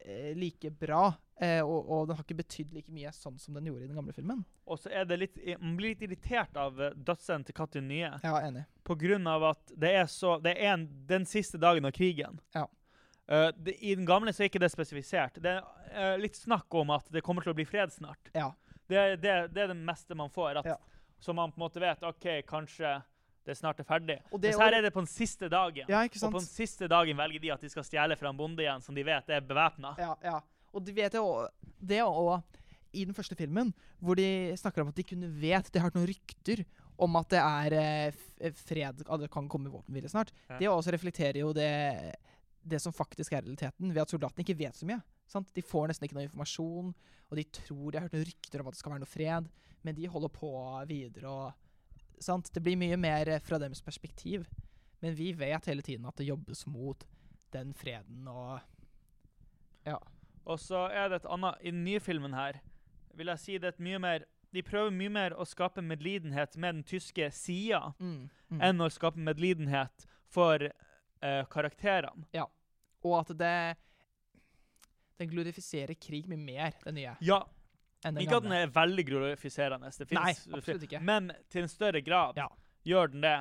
[0.00, 1.10] eh, like bra.
[1.38, 3.98] Eh, og, og den har ikke betydd like mye sånn som den gjorde i den
[3.98, 4.40] gamle filmen.
[4.66, 8.10] Og så er det litt Man blir litt irritert av eh, til Katt nye.
[8.24, 8.64] Ja, enig.
[8.82, 12.40] På grunn av at det er så Det er en, den siste dagen av krigen.
[12.56, 12.66] Ja.
[13.28, 15.36] Uh, det, I den gamle så er ikke det spesifisert.
[15.44, 18.30] Det er uh, litt snakk om at det kommer til å bli fred snart.
[18.32, 18.54] Ja.
[18.88, 20.62] Det, det, det er det meste man får.
[20.62, 20.88] At.
[21.20, 22.98] Så man på en måte vet OK, kanskje
[23.48, 24.18] det snart er ferdig.
[24.28, 25.88] Og det Mens her er det på den siste dagen.
[25.88, 28.64] Ja, Og på den siste dagen velger de at de skal stjele fra en bonde
[28.64, 29.94] igjen, som de vet er bevæpna.
[29.98, 30.40] Ja, ja.
[30.76, 31.24] Og de vet jo
[31.80, 32.42] det òg
[32.92, 35.96] i den første filmen, hvor de snakker om at de kunne vet De har hørt
[35.96, 36.64] noen rykter
[36.98, 40.32] om at det er eh, fred At det kan komme våpenhvile snart.
[40.48, 40.58] Ja.
[40.60, 41.68] Det også reflekterer jo det,
[42.64, 45.00] det som faktisk er realiteten, ved at soldatene ikke vet så mye.
[45.28, 45.50] Sant?
[45.54, 46.92] De får nesten ikke noe informasjon,
[47.28, 49.48] og de tror de har hørt noen rykter om at det skal være noe fred,
[49.86, 50.52] men de holder på
[50.88, 51.64] videre og
[52.18, 52.50] Sant?
[52.54, 54.48] Det blir mye mer fra deres perspektiv.
[54.98, 57.04] Men vi vet hele tiden at det jobbes mot
[57.54, 58.58] den freden og
[60.44, 62.58] Og så er det et annet I den nye filmen her
[63.16, 66.56] vil jeg si det er et mye mer De prøver mye mer å skape medlidenhet
[66.56, 68.60] med den tyske sida mm, mm.
[68.64, 72.24] enn å skape medlidenhet for uh, karakterene.
[73.04, 73.58] Og at det
[75.18, 77.42] Den glorifiserer krig mye mer, den nye, Ja,
[78.04, 79.90] den ikke at den er veldig glorifiserende.
[79.98, 81.00] Det Nei, absolutt ikke.
[81.02, 82.48] Men til en større grad Ja.
[82.86, 83.38] gjør den det.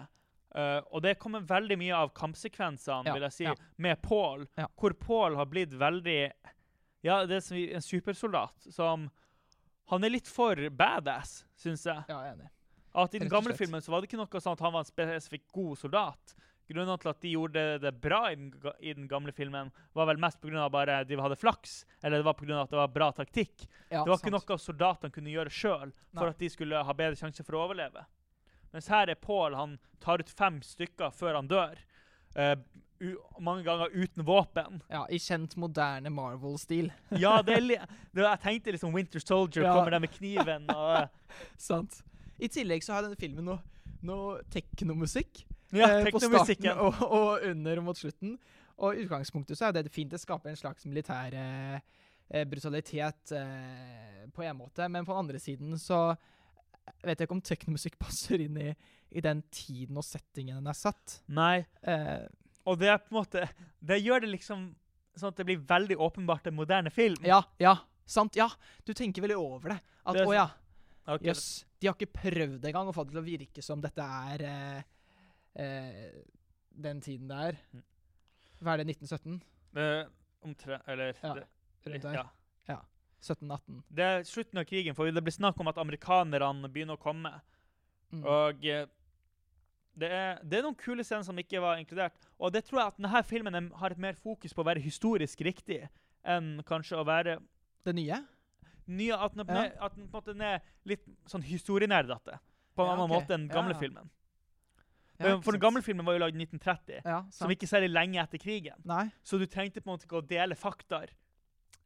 [0.55, 3.53] Uh, og det kommer veldig mye av kampsekvensene, Ja, vil jeg si, ja.
[3.77, 4.65] med Paul, Ja.
[4.79, 6.31] hvor Paul har blitt veldig
[7.03, 9.11] Ja, det er som en supersoldat som
[9.89, 12.03] Han er litt for badass, syns jeg.
[12.09, 12.49] Ja, jeg er enig.
[12.95, 14.85] At I den gamle filmen så var det ikke noe sånn at han var en
[14.85, 16.33] spesifikt god soldat.
[16.67, 20.19] Grunnene til at de gjorde det bra i den, i den gamle filmen, var vel
[20.21, 20.65] mest pga.
[20.67, 22.61] at de hadde flaks, eller det var pga.
[22.61, 23.67] at det var bra taktikk.
[23.89, 27.15] Ja, Det var ikke noe soldatene kunne gjøre sjøl for at de skulle ha bedre
[27.15, 28.05] sjanse for å overleve.
[28.73, 31.79] Mens her er Paul Han tar ut fem stykker før han dør.
[32.37, 32.55] Uh,
[33.39, 34.81] mange ganger uten våpen.
[34.89, 36.91] Ja, I kjent moderne Marvel-stil.
[37.23, 37.79] Ja, det det,
[38.15, 39.73] Jeg tenkte liksom Winter Soldier Ja.
[39.73, 40.69] kommer der med kniven.
[40.69, 41.07] og...
[41.57, 42.03] Sant.
[42.39, 43.61] I tillegg så har denne filmen noe,
[44.05, 45.45] noe teknomusikk.
[45.75, 48.37] Ja, eh, på starten og, og under mot slutten.
[48.77, 50.11] Og i utgangspunktet så er det fint.
[50.13, 51.79] Det skaper en slags militær eh,
[52.29, 54.87] eh, brutalitet eh, på en måte.
[54.89, 56.11] Men på den andre siden så
[57.03, 58.73] vet jeg ikke om teknomusikk passer inn i,
[59.11, 61.21] i den tiden og settingen den er satt.
[61.27, 62.27] Nei, Eh,
[62.67, 63.45] og det er på en måte
[63.79, 64.65] Det gjør det liksom
[65.17, 67.15] sånn at det blir veldig åpenbart en moderne film.
[67.25, 68.35] ja, ja, sant.
[68.37, 68.49] Ja,
[68.85, 69.77] du tenker veldig over det.
[70.05, 71.15] At Det å ja, jøss.
[71.15, 71.29] Okay.
[71.31, 71.45] Yes,
[71.79, 74.83] De har ikke prøvd engang å få det til å virke som dette er eh,
[75.57, 76.17] eh,
[76.77, 77.57] den tiden er.
[77.73, 77.83] Mm.
[78.61, 79.41] Hva er det, 1917?
[79.77, 80.13] Omtrent
[80.47, 80.79] Omtre...
[80.87, 81.33] Eller Ja,
[81.87, 82.13] rundt der.
[82.67, 82.79] Ja.
[83.17, 83.83] 1718.
[83.89, 87.31] Det er slutten av krigen, for det blir snakk om at amerikanerne begynner å komme.
[88.13, 88.21] Mm.
[88.23, 88.85] Og eh,
[89.97, 92.17] det er, det er noen kule scener som ikke var inkludert.
[92.37, 94.83] Og det tror jeg at denne filmen er, har et mer fokus på å være
[94.83, 95.81] historisk riktig
[96.27, 97.39] enn kanskje å være
[97.87, 98.21] Det nye?
[98.87, 99.63] nye, at den, Ja.
[99.83, 102.37] at den på en måte er litt sånn historienerdete
[102.75, 103.15] på en Ja, annen okay.
[103.17, 103.79] måte enn den gamle ja.
[103.81, 104.09] filmen.
[105.19, 108.19] Ja, For- den gamle filmen var jo lagd i 1930, Ja, som ikke særlig lenge
[108.21, 108.77] etter krigen.
[108.85, 111.09] Nei, Så du trengte på en måte ikke å dele faktaer.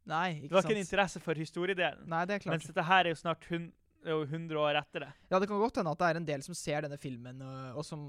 [0.05, 2.07] nei, ikke Det Du var ikke en interesse for historiedelen.
[2.07, 2.57] Nei, det er klart.
[2.59, 3.71] Mens dette her er jo snart hun,
[4.03, 5.13] det er jo 100 år etter det.
[5.29, 7.77] Ja, det kan godt hende at det er en del som ser denne filmen, og,
[7.77, 8.01] og, som,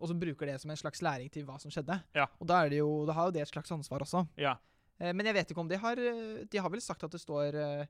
[0.00, 2.00] og som bruker det som en slags læring til hva som skjedde.
[2.14, 2.26] Ja.
[2.40, 4.26] Og da, det jo, da har jo det et slags ansvar også.
[4.38, 4.56] Ja.
[5.00, 7.20] Eh, men jeg vet ikke om de har eh, De har vel sagt at det
[7.20, 7.86] står eh,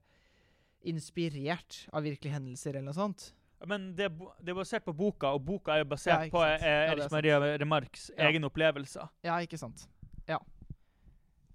[0.89, 3.33] inspirert av virkelige hendelser eller noe sånt.
[3.67, 4.09] Men det,
[4.41, 6.69] det er basert på boka, og boka er jo Ja, basert ikke på eh, Ja,
[6.69, 7.13] er Erik sant.
[7.13, 8.29] Maria Remarks Ja.
[8.29, 9.09] egne opplevelser.
[9.25, 9.89] Ja, ikke sant.
[10.29, 10.39] Ja.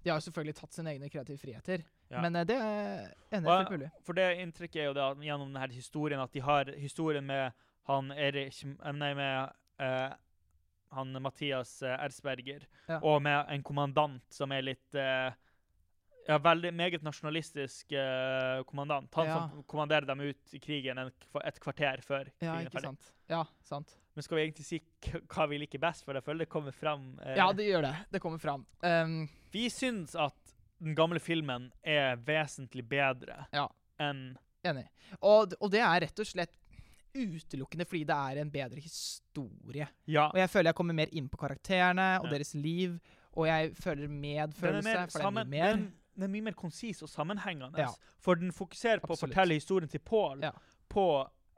[0.04, 2.20] De har jo selvfølgelig tatt sine egne kreative friheter, Ja.
[2.20, 3.90] men eh, det er Og- fullt mulig.
[4.04, 7.52] For det inntrykket er jo det gjennom denne historien at de har historien med
[7.86, 10.12] han Erik eh, Nei, med eh,
[10.92, 12.98] han Mathias eh, Ersberger, Ja.
[13.02, 15.32] og med en kommandant som er litt eh,
[16.28, 19.10] Ja, veldig meget nasjonalistisk uh, kommandant.
[19.14, 19.48] Han Ja.
[19.50, 21.10] som kommanderer dem ut i krigen en,
[21.44, 22.82] et kvarter før Ja, krigen er ferdig.
[22.88, 23.12] sant.
[23.28, 23.96] Ja, sant.
[24.14, 24.78] Men skal vi egentlig si
[25.28, 26.04] hva vi liker best?
[26.06, 27.18] For jeg føler det kommer fram.
[27.20, 27.94] Uh, Ja, det gjør det.
[28.12, 28.64] Det kommer fram.
[28.82, 30.34] Um, Vi syns at
[30.80, 33.68] den gamle filmen er vesentlig bedre Ja.
[34.00, 34.86] enn Enig.
[35.20, 36.54] Og, og det er rett og slett
[37.14, 39.86] utelukkende fordi det er en bedre historie.
[40.06, 40.30] Ja.
[40.32, 42.96] Og jeg føler jeg kommer mer inn på karakterene og deres liv,
[43.36, 45.84] og jeg føler Den er, medfølelse, mer for det er mer.
[46.14, 47.78] Den, er mye mer konsis og sammenhengende.
[47.78, 47.88] Ja.
[48.22, 49.18] For den fokuserer på Absolutt.
[49.18, 50.52] å fortelle historien til Paul Ja.
[50.88, 51.04] på,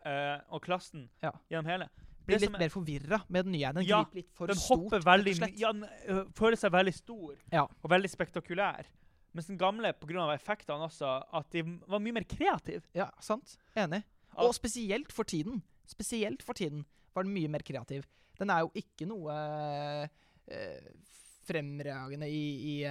[0.06, 1.30] uh, og klassen Ja.
[1.50, 1.88] gjennom hele.
[2.26, 3.72] Blir litt er- mer forvirra med den nye.
[3.72, 4.78] Den Ja, griper litt for den stort.
[4.90, 5.58] hopper veldig.
[5.58, 8.84] Ja, den uh, føler seg veldig stor og veldig spektakulær.
[9.34, 10.32] Mens den gamle, pga.
[10.34, 12.82] effektene også, at de var mye mer kreative.
[12.94, 13.58] Ja, sant.
[13.76, 14.02] Enig.
[14.38, 15.62] Og spesielt for tiden.
[15.86, 18.06] Spesielt for tiden var den mye mer kreativ.
[18.38, 20.08] Den er jo ikke noe uh,
[21.46, 22.86] fremragende i, i,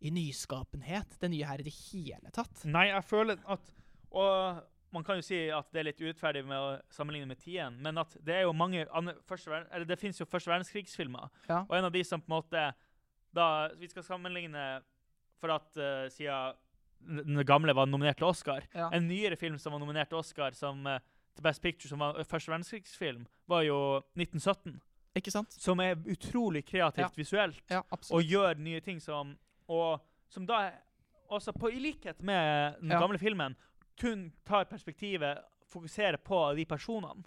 [0.00, 2.62] i nyskapenhet, det nye her i det hele tatt.
[2.64, 3.72] Nei, jeg føler at
[4.10, 7.76] Og man kan jo si at det er litt urettferdig med å sammenligne med tiden,
[7.82, 8.82] men at det er jo mange
[9.28, 11.28] første, eller det finnes jo første verdenskrigsfilmer.
[11.46, 11.60] Ja.
[11.68, 12.64] Og en av de som på en måte
[13.32, 14.80] Da vi skal sammenligne
[15.38, 16.56] For at uh, siden
[17.00, 18.90] den den gamle var nominert til Oscar Ja.
[18.92, 20.98] En nyere film som var nominert til Oscar som uh,
[21.36, 24.80] til Best Picture, som var første verdenskrigsfilm, var jo 1917.
[25.14, 25.52] Ikke sant?
[25.54, 27.16] Som er utrolig kreativt Ja.
[27.16, 29.36] visuelt Ja, og gjør nye ting som
[29.70, 30.64] Og som da
[31.30, 33.00] også på, I likhet med den Ja.
[33.00, 33.56] gamle filmen
[34.00, 35.38] kun tar perspektivet
[35.70, 37.22] fokuserer på de personene.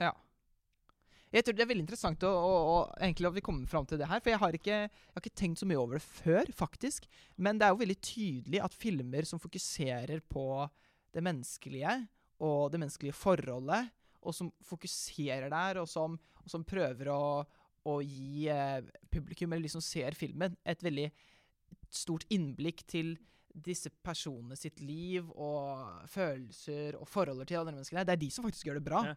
[1.34, 3.98] Jeg tror Det er veldig interessant å, å, å, egentlig at vi kommer fram til
[3.98, 4.20] det her.
[4.22, 7.08] For jeg har, ikke, jeg har ikke tenkt så mye over det før, faktisk.
[7.38, 10.46] Men det er jo veldig tydelig at filmer som fokuserer på
[11.14, 11.96] det menneskelige
[12.44, 13.90] og det menneskelige forholdet,
[14.22, 17.46] og som fokuserer der, og som, og som prøver å,
[17.88, 21.08] å gi eh, publikum, eller de som ser filmen, et veldig
[21.94, 23.16] stort innblikk til
[23.54, 28.04] disse personene sitt liv og følelser og forholder til andre mennesker.
[28.06, 29.04] Det er de som faktisk gjør det bra.
[29.12, 29.16] Ja.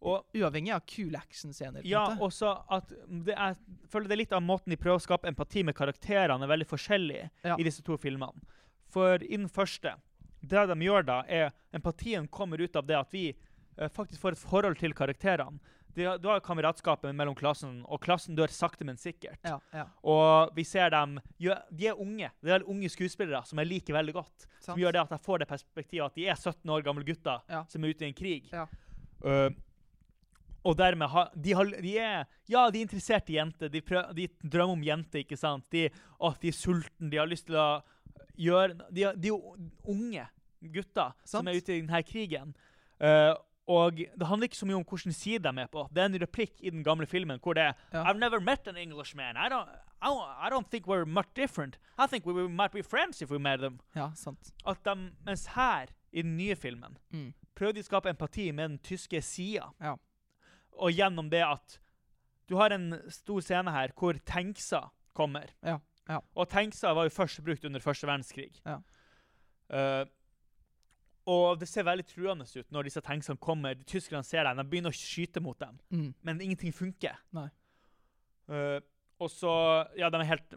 [0.00, 1.84] Og Uavhengig av kule actionscener.
[1.84, 2.88] ja, også at
[3.26, 3.54] det er,
[3.92, 7.20] føler det litt av måten de prøver å skape empati med karakterene, er veldig forskjellig
[7.44, 7.56] Ja.
[7.58, 8.40] i disse to filmene.
[8.88, 9.92] For i den første,
[10.40, 13.28] det de gjør da, er empatien kommer ut av det at vi
[13.76, 15.60] eh, faktisk får et forhold til karakterene.
[15.96, 19.40] Du har kameratskapet mellom klassen, og klassen dør sakte, men sikkert.
[19.44, 19.86] Ja, ja.
[20.06, 21.50] Og vi ser dem De
[21.90, 22.30] er unge.
[22.42, 24.46] Det er unge skuespillere som jeg liker veldig godt.
[24.60, 24.70] Sant.
[24.70, 27.42] Som gjør det at jeg får det perspektivet at de er 17 år gamle gutter
[27.50, 27.64] Ja.
[27.68, 28.48] som er ute i en krig.
[28.52, 28.66] Ja.
[29.24, 29.50] Øh,
[30.64, 33.68] og dermed har de, har de er Ja, de er interessert i jenter.
[33.72, 35.64] De, de drømmer om jenter, ikke sant?
[35.72, 35.88] De,
[36.20, 37.08] å, de er sultne.
[37.10, 37.80] De har lyst til å
[38.40, 39.56] gjøre De, de er jo
[39.88, 40.26] unge
[40.60, 42.52] gutter som er ute i denne krigen.
[43.00, 43.32] Eh,
[43.68, 45.88] og det handler ikke så mye om hvilken side de er på.
[45.94, 48.04] Det er en replikk i den gamle filmen hvor det er Ja.
[48.04, 49.36] I've never met an Englishman.
[49.36, 49.68] I don't,
[50.02, 51.78] I, don't, I don't think we're much different.
[51.98, 53.78] I think we might be friends if we met them.
[53.94, 54.52] Ja, sant.
[54.66, 57.32] At de, mens her, i den nye filmen, Mm.
[57.54, 59.70] prøver de å skape empati med den tyske sida.
[59.80, 59.94] Ja.
[60.72, 61.78] Og gjennom det at
[62.48, 65.46] du har en stor scene her hvor Tenksa kommer.
[65.62, 66.18] Ja, ja.
[66.34, 68.60] Og Tenksa var jo først brukt under første verdenskrig.
[68.66, 68.80] Ja.
[69.70, 70.04] Eh,
[71.30, 73.76] og det ser veldig truende ut når disse tanksene kommer.
[73.78, 76.08] De Tyskerne ser dem, de begynner å skyte mot dem, Mm.
[76.26, 77.18] men ingenting funker.
[78.50, 78.80] Eh,
[79.20, 79.52] og så
[79.96, 80.54] Ja, de er helt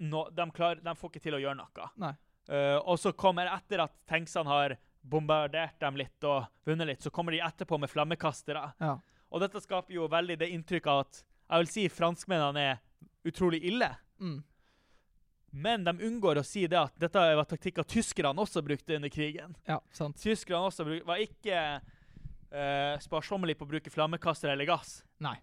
[0.00, 2.14] no, de, klar, de får ikke til å gjøre noe.
[2.50, 7.10] Eh, og så kommer, etter at tanksene har bombardert dem litt og vunnet litt, så
[7.12, 8.72] kommer de etterpå med flammekastere.
[8.80, 8.96] Ja.
[9.30, 11.20] Og dette skaper jo veldig det inntrykket at
[11.50, 12.80] jeg vil si franskmennene er
[13.28, 13.92] utrolig ille.
[14.20, 14.42] Mm.
[15.50, 19.56] Men de unngår å si det at dette var taktikker tyskerne også brukte under krigen.
[19.66, 20.18] ja, sant.
[20.22, 25.00] Tyskerne også bruk, var ikke uh, sparsommelige på å bruke flammekaster eller gass.
[25.22, 25.36] Nei.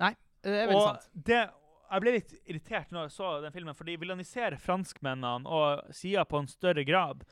[0.00, 1.10] Nei, det er veldig og sant.
[1.28, 1.42] det,
[1.84, 6.26] jeg ble litt irritert når jeg så den filmen, for de villaniserer franskmennene og sier
[6.28, 7.22] på en større grad,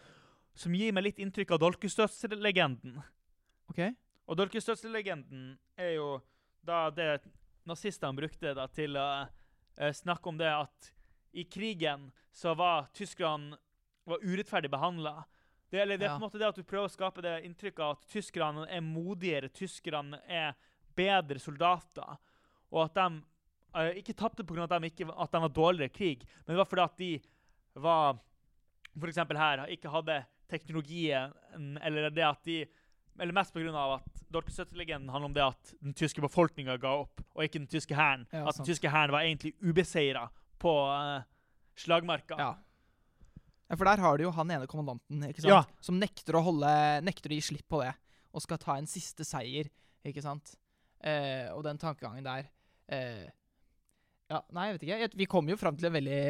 [0.54, 3.00] som gir meg litt inntrykk av Dolkestøtslegenden.
[3.72, 3.86] OK?
[4.28, 6.18] Og Dolkestøtslegenden er jo
[6.62, 7.22] da det
[7.68, 10.92] nazistene brukte da, til å uh, snakke om det at
[11.32, 13.56] i krigen så var tyskerne
[14.04, 15.24] var urettferdig behandla.
[15.70, 17.84] Det, eller det er på en måte det at du prøver å skape det inntrykket
[17.86, 20.52] at tyskerne er modigere, tyskerne er
[20.96, 22.18] bedre soldater,
[22.72, 23.22] og at de
[23.78, 24.66] uh, ikke tapte pga.
[24.66, 27.12] At, de ikke- at de var dårligere i krig, men det var fordi at de
[27.80, 28.20] var
[29.08, 30.18] eksempel her ikke hadde
[30.52, 31.32] teknologien,
[31.80, 32.66] eller det at de
[33.20, 33.68] Eller mest pga.
[33.94, 37.94] at Dolkestøttelegenden handler om det at den tyske befolkninga ga opp, og ikke den tyske
[37.94, 38.26] hæren.
[38.32, 38.68] Ja, at den sant.
[38.68, 40.30] tyske hæren var egentlig ubeseira
[40.62, 41.24] på uh,
[41.78, 42.38] slagmarka.
[42.38, 42.52] Ja.
[43.68, 43.76] ja.
[43.76, 45.52] For der har du jo han ene kommandanten ikke sant?
[45.52, 45.62] Ja.
[45.84, 46.72] som nekter å, holde,
[47.06, 47.92] nekter å gi slipp på det,
[48.32, 49.70] og skal ta en siste seier.
[50.06, 50.54] ikke sant?
[51.02, 52.46] Uh, og den tankegangen der
[52.94, 53.26] uh,
[54.30, 55.18] Ja, nei, jeg vet ikke.
[55.18, 56.20] Vi kommer jo fram til en veldig,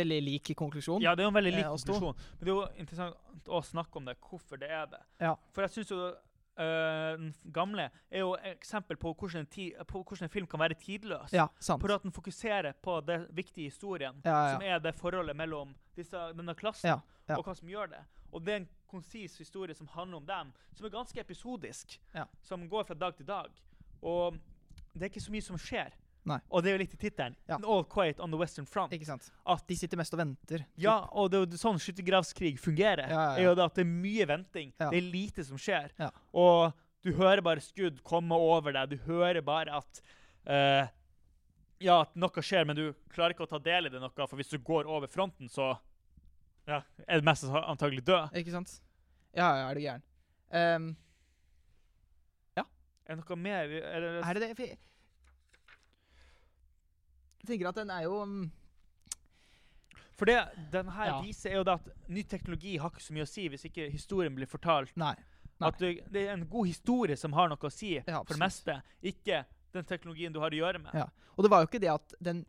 [0.00, 1.04] veldig lik konklusjon.
[1.04, 2.24] Ja, det er jo en veldig lik konklusjon.
[2.38, 5.02] Men det er jo interessant å snakke om det, hvorfor det er det.
[5.22, 5.36] Ja.
[5.54, 6.08] For jeg syns jo
[6.58, 10.74] den gamle er jo et eksempel på hvordan, ti, på hvordan en film kan være
[10.74, 11.32] tidløs.
[11.32, 11.80] Ja, sant.
[11.82, 14.52] For at den fokuserer på den viktige historien, Ja, ja.
[14.52, 16.98] som er det forholdet mellom disse, denne klassen Ja,
[17.36, 18.02] og hva som gjør det.
[18.32, 22.00] Og det er en konsis historie som handler om dem, som er ganske episodisk.
[22.42, 23.48] Som går fra dag til dag.
[24.02, 24.36] Og
[24.94, 25.94] det er ikke så mye som skjer.
[26.28, 26.38] Nei.
[26.52, 27.36] Og det er jo litt i tittelen.
[27.48, 27.58] Ja.
[27.62, 28.92] All quiet on the western front.
[28.96, 29.30] Ikke sant?
[29.48, 30.66] At De sitter mest og venter.
[30.76, 33.08] ja, og det er jo sånn skyttergravskrig fungerer.
[33.08, 34.70] Ja, ja, er jo det at det er mye venting.
[34.78, 34.90] Ja.
[34.92, 35.90] Det er lite som skjer.
[35.98, 36.10] Ja.
[36.32, 38.94] Og du hører bare skudd komme over deg.
[38.94, 40.00] Du hører bare at
[40.50, 40.86] uh,
[41.78, 44.34] Ja, at noe skjer, men du klarer ikke å ta del i det noe, for
[44.40, 45.76] hvis du går over fronten, så
[46.66, 48.34] ja, er du mest antagelig død.
[48.36, 48.80] Ikke sant?
[49.36, 50.02] Ja, ja, er du gæren.
[52.58, 52.64] Ja.
[53.06, 54.68] Er det noe mer er det, er det det?
[57.42, 58.38] Jeg tenker at den er jo um,
[60.18, 60.38] For det
[60.72, 61.20] den her Ja.
[61.22, 63.90] viser, er jo det at ny teknologi har ikke så mye å si hvis ikke
[63.92, 64.96] historien blir fortalt.
[64.98, 65.14] Nei.
[65.58, 65.68] Nei.
[65.68, 68.42] At det, det er en god historie som har noe å si, Ja, for det
[68.42, 68.80] meste.
[69.02, 70.94] Ikke den teknologien du har å gjøre med.
[70.94, 71.08] Ja.
[71.36, 72.44] Og det var jo ikke det at den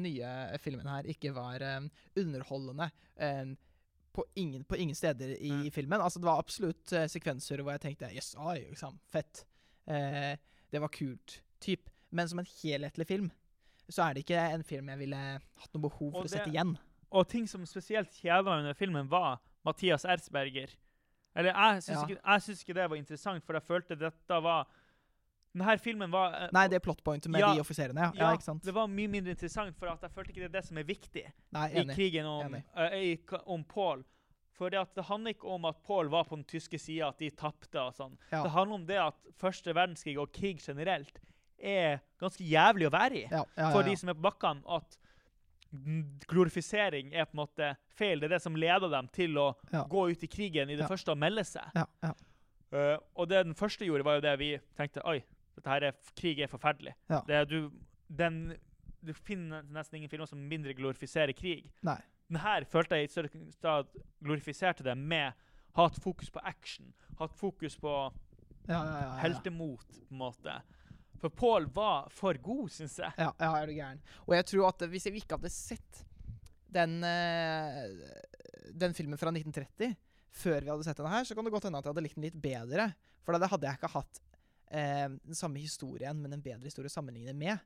[0.00, 3.52] nye filmen her ikke var um, underholdende Um,
[4.10, 5.70] på, ingen, på ingen steder i mm.
[5.70, 6.00] filmen.
[6.00, 9.44] Altså Det var absolutt uh, sekvenser hvor jeg tenkte Yes, oi, liksom, fett.
[9.86, 10.34] Uh,
[10.70, 11.36] det var kult.
[11.62, 11.86] Typ.
[12.10, 13.30] Men som en helhetlig film
[13.90, 16.44] så er det ikke en film jeg ville hatt noe behov for Og å sette
[16.46, 16.76] det- igjen.
[17.12, 20.70] Og ting som spesielt kjeda meg under filmen, var Mathias Erzberger.
[21.36, 22.06] Eller jeg syns, Ja.
[22.06, 24.66] ikke, jeg syns ikke det var interessant, for jeg følte dette var
[25.56, 28.10] Denne filmen var eh, Nei, det er plotpointet med Ja, de offiserene, ja.
[28.14, 28.32] ja, ja.
[28.34, 28.64] Ikke sant?
[28.64, 30.82] det var mye mindre interessant, for at jeg følte ikke det er det som er
[30.88, 32.64] viktig Nei, i krigen om, Enig.
[32.74, 34.02] eh, i, om Paul.
[34.58, 37.18] For det, at det handler ikke om at Paul var på den tyske sida, at
[37.18, 38.16] de tapte og sånn.
[38.32, 38.42] Ja.
[38.42, 41.18] Det handler om det at første verdenskrig og krig generelt
[41.64, 43.24] er ganske jævlig å være i.
[43.30, 44.98] Ja, ja, for de som er på bakkene, at
[46.30, 48.20] glorifisering er på en måte feil.
[48.20, 49.48] Det er det som leder dem til å
[49.90, 51.74] gå ut i krigen i det første og melde seg.
[51.74, 52.14] ja, ja.
[52.74, 55.20] Eh, og det den første gjorde, var jo det vi tenkte Oi,
[55.54, 56.94] dette her er, krig er forferdelig.
[57.28, 57.68] Det, du,
[58.08, 58.38] den,
[59.04, 61.68] du finner nesten ingen filmer som mindre glorifiserer krig.
[61.86, 62.00] Nei.
[62.32, 63.30] Den her følte jeg i større
[63.62, 63.92] grad
[64.24, 65.36] glorifiserte det med
[65.78, 66.90] hatt fokus på action.
[67.20, 67.92] Hatt fokus på
[68.66, 69.14] Ja, ja, ja, ja, ja.
[69.22, 70.54] heltemot, på en måte.
[71.24, 73.12] For Paul var for god, syns jeg.
[73.16, 74.00] Ja, ja, er du gæren.
[74.26, 76.02] Og jeg tror at hvis vi ikke hadde sett
[76.74, 77.86] den, eh,
[78.76, 79.94] den filmen fra 1930
[80.34, 82.18] før vi hadde sett den her, så kan det godt hende at jeg hadde likt
[82.18, 82.88] den litt bedre.
[83.24, 84.20] For da hadde jeg ikke hatt
[84.74, 87.62] eh, den samme historien, men en bedre historie å sammenligne med.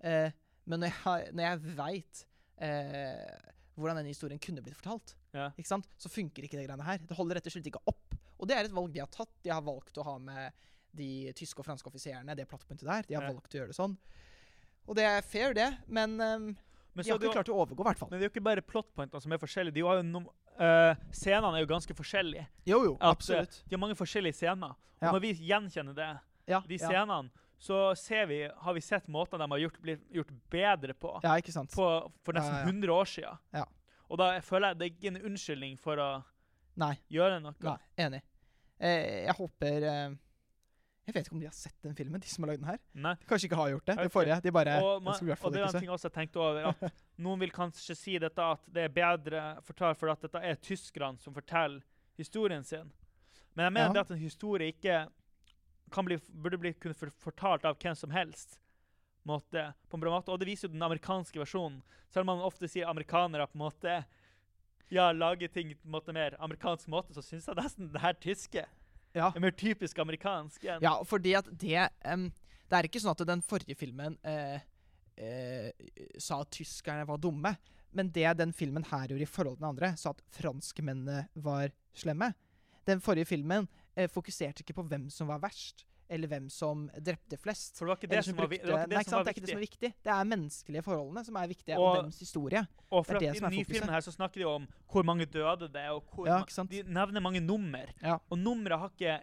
[0.00, 0.30] Eh,
[0.64, 2.24] men når jeg, når jeg veit
[2.62, 5.50] eh, hvordan denne historien kunne blitt fortalt, Ja.
[5.56, 5.88] ikke sant?
[6.00, 7.02] så funker ikke det greiene her.
[7.02, 8.16] Det holder rett og slett ikke opp.
[8.38, 9.32] Og det er et valg de har tatt.
[9.44, 13.02] De har valgt å ha med de tyske og franske offiserene, det plattpunktet der.
[13.08, 13.32] De har Ja.
[13.32, 13.96] valgt å gjøre det sånn.
[14.88, 16.56] Og det er fair, det, men um,
[16.94, 18.10] Men, de har ikke klart å overgå, i hvert fall.
[18.10, 19.74] men det er jo ikke bare plotpointene som er forskjellige.
[19.74, 20.26] De har jo noen,
[20.60, 22.46] Uh, scenene er jo ganske forskjellige.
[22.66, 23.62] Jo, jo, At, eh, absolutt.
[23.66, 24.68] De har mange forskjellige scener.
[25.00, 25.10] Og Ja.
[25.12, 26.88] når vi gjenkjenner det, Ja, de ja.
[26.88, 31.20] scenene, så ser vi, har vi sett måter de har gjort, blitt gjort bedre på,
[31.24, 31.70] ja, ikke sant.
[31.70, 32.64] på for nesten Ja, ja.
[32.66, 33.38] 100 år siden.
[33.54, 33.64] Ja.
[34.10, 36.22] Og da føler jeg det er ikke en unnskyldning for å
[36.76, 36.98] Nei.
[37.10, 37.54] gjøre noe.
[37.60, 38.22] Nei, enig.
[38.78, 40.10] Eh, jeg håper eh,
[41.02, 42.78] Jeg vet ikke om de har sett den filmen, de som har lagd den her.
[42.94, 43.14] Nei.
[43.26, 43.94] Kanskje ikke har gjort det.
[43.96, 44.06] Okay.
[44.06, 44.36] Det forrige.
[44.44, 47.00] De bare Og, man, og det er en ting ting også jeg tenkte over, at
[47.24, 51.18] noen vil kanskje si dette at det er bedre fortalt for at dette er tyskerne
[51.18, 51.82] som forteller
[52.20, 52.92] historien sin.
[53.56, 53.92] Men jeg mener Ja.
[53.98, 55.00] det at en historie ikke
[55.92, 58.60] kan bli, burde bli kunne fortalt av hvem som helst.
[59.26, 60.30] Måte, på en bra måte.
[60.34, 61.82] Og det viser jo den amerikanske versjonen.
[62.10, 64.04] Selv om man ofte sier amerikanere på en måte
[64.92, 68.14] ja, lager ting på en måte mer amerikansk måte, så syns jeg nesten det her
[68.22, 68.64] tyske
[69.14, 69.30] Ja.
[69.34, 70.62] er mer typisk amerikansk.
[70.64, 72.30] enn- Ja, fordi at det um,
[72.70, 74.58] Det er ikke sånn at den forrige filmen uh,
[75.20, 75.70] uh,
[76.18, 77.56] sa at tyskerne var dumme.
[77.92, 81.68] Men det den filmen her gjorde i forhold til den andre, sa at franskmennene var
[81.94, 82.30] slemme.
[82.88, 87.38] Den forrige filmen uh, fokuserte ikke på hvem som var verst, eller hvem som drepte
[87.40, 87.78] flest.
[87.78, 89.40] For det var ikke det som var, det var, ikke det ikke som var sant?
[89.46, 89.80] Det er viktig.
[89.80, 89.92] viktig.
[90.04, 92.62] Det er menneskelige forholdene som er viktige, Og- og dems historie.
[92.92, 94.66] Og for Det er det I som den nye filmen her så snakker de om
[94.92, 96.70] hvor mange døde det er, og Ja, ma- ikke sant?
[96.70, 97.86] de nevner mange nummer.
[98.02, 98.18] Ja.
[98.30, 99.20] Og nummeret har ikke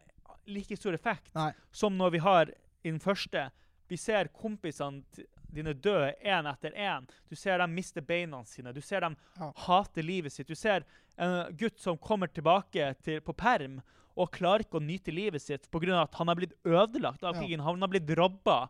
[0.47, 1.51] like stor effekt Nei.
[1.71, 2.45] som når vi har
[2.83, 3.51] i den første.
[3.87, 5.03] Vi ser kompisene
[5.51, 7.07] dine dø én etter én.
[7.29, 8.71] Du ser dem miste beina sine.
[8.73, 9.51] Du ser dem Ja.
[9.55, 10.47] hate livet sitt.
[10.47, 10.83] Du ser
[11.17, 13.81] en gutt som kommer tilbake til, på perm
[14.19, 16.01] og klarer ikke å nyte livet sitt pga.
[16.01, 17.63] at han har blitt ødelagt av krigen.
[17.63, 18.69] Han har blitt robba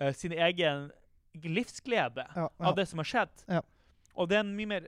[0.00, 0.90] uh, sin egen
[1.44, 3.44] livsglede av det som har skjedd.
[3.48, 3.60] Ja.
[4.16, 4.86] Og det er en mye mer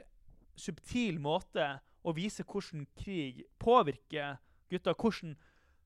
[0.56, 4.38] subtil måte å vise hvordan krig påvirker
[4.72, 4.96] gutter.
[4.96, 5.36] Hvordan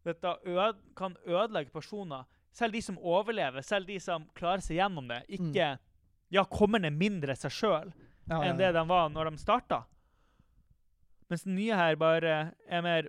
[0.06, 2.24] dette øde, kan ødelegge personer.
[2.54, 5.74] Selv de som overlever, selv de som klarer seg gjennom det, ikke
[6.32, 8.30] ja, kommer ned mindre seg sjøl Mm.
[8.30, 8.66] Ja, enn ja.
[8.66, 9.82] det de var når de starta.
[11.30, 12.36] Mens den nye her bare
[12.68, 13.08] er mer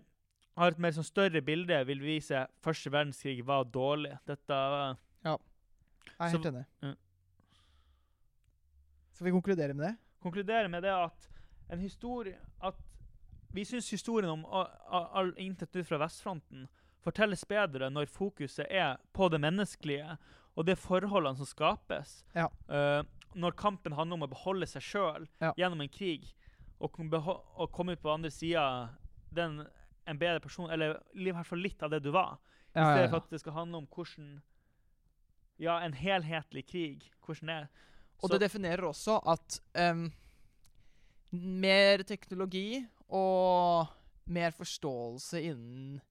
[0.58, 4.14] har et mer sånn større bilde, vil vise første verdenskrig var dårlig.
[4.28, 6.66] Dette var Jeg er helt enig.
[6.84, 6.94] Ja.
[9.14, 9.96] Skal vi konkludere med det?
[10.24, 11.26] konkludere med det at
[11.70, 12.76] en historie at
[13.54, 16.64] Vi syns historien om all intet ut fra vestfronten
[17.04, 20.16] fortelles bedre når fokuset er på det menneskelige
[20.56, 22.24] og de forholdene som skapes.
[22.34, 22.48] Ja.
[22.66, 23.04] Uh,
[23.36, 25.52] når kampen handler om å beholde seg sjøl Ja.
[25.58, 26.34] gjennom en krig
[26.80, 28.90] og, og komme ut på andre sida
[30.06, 32.38] en bedre person, eller i hvert fall litt av det du var.
[32.74, 34.42] I Ja, stedet for at det skal handle om hvordan
[35.62, 37.12] Ja, en helhetlig krig.
[37.26, 37.68] Hvordan det er.
[38.24, 40.08] Og det definerer også at um,
[41.32, 42.82] mer teknologi
[43.14, 43.88] og
[44.34, 46.02] mer forståelse innen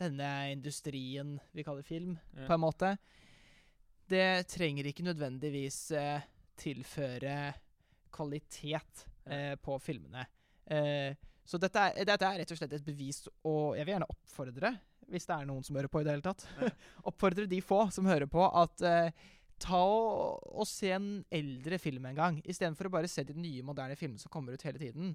[0.00, 2.46] denne industrien vi kaller film, Ja.
[2.46, 2.98] på en måte,
[4.08, 6.20] det trenger ikke nødvendigvis uh,
[6.56, 7.52] tilføre
[8.10, 10.26] kvalitet eh, på filmene.
[10.66, 11.14] Eh,
[11.50, 14.72] så dette er, dette er rett og slett et bevis, og jeg vil gjerne oppfordre,
[15.10, 16.70] hvis det er noen som hører på i det hele tatt, Ja.
[17.10, 19.26] oppfordre de få som hører på, at eh,
[19.60, 23.66] ta og, og se en eldre film en gang, istedenfor å bare se de nye,
[23.66, 25.14] moderne filmene som kommer ut hele tiden.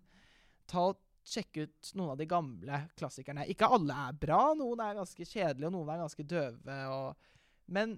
[0.69, 3.47] Ta og Sjekke ut noen av de gamle klassikerne.
[3.49, 6.75] Ikke alle er bra, noen er ganske kjedelige, og noen er ganske døve.
[6.93, 7.31] Og,
[7.73, 7.95] men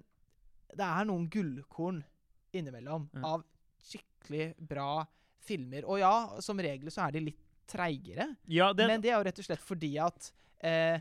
[0.72, 1.98] det er noen gullkorn
[2.56, 3.26] innimellom mm.
[3.28, 3.44] av
[3.84, 5.04] skikkelig bra
[5.44, 5.84] filmer.
[5.84, 8.30] Og ja, som regel så er de litt treigere.
[8.50, 10.30] Ja, det, Men det er jo rett og slett fordi at
[10.64, 10.98] eh,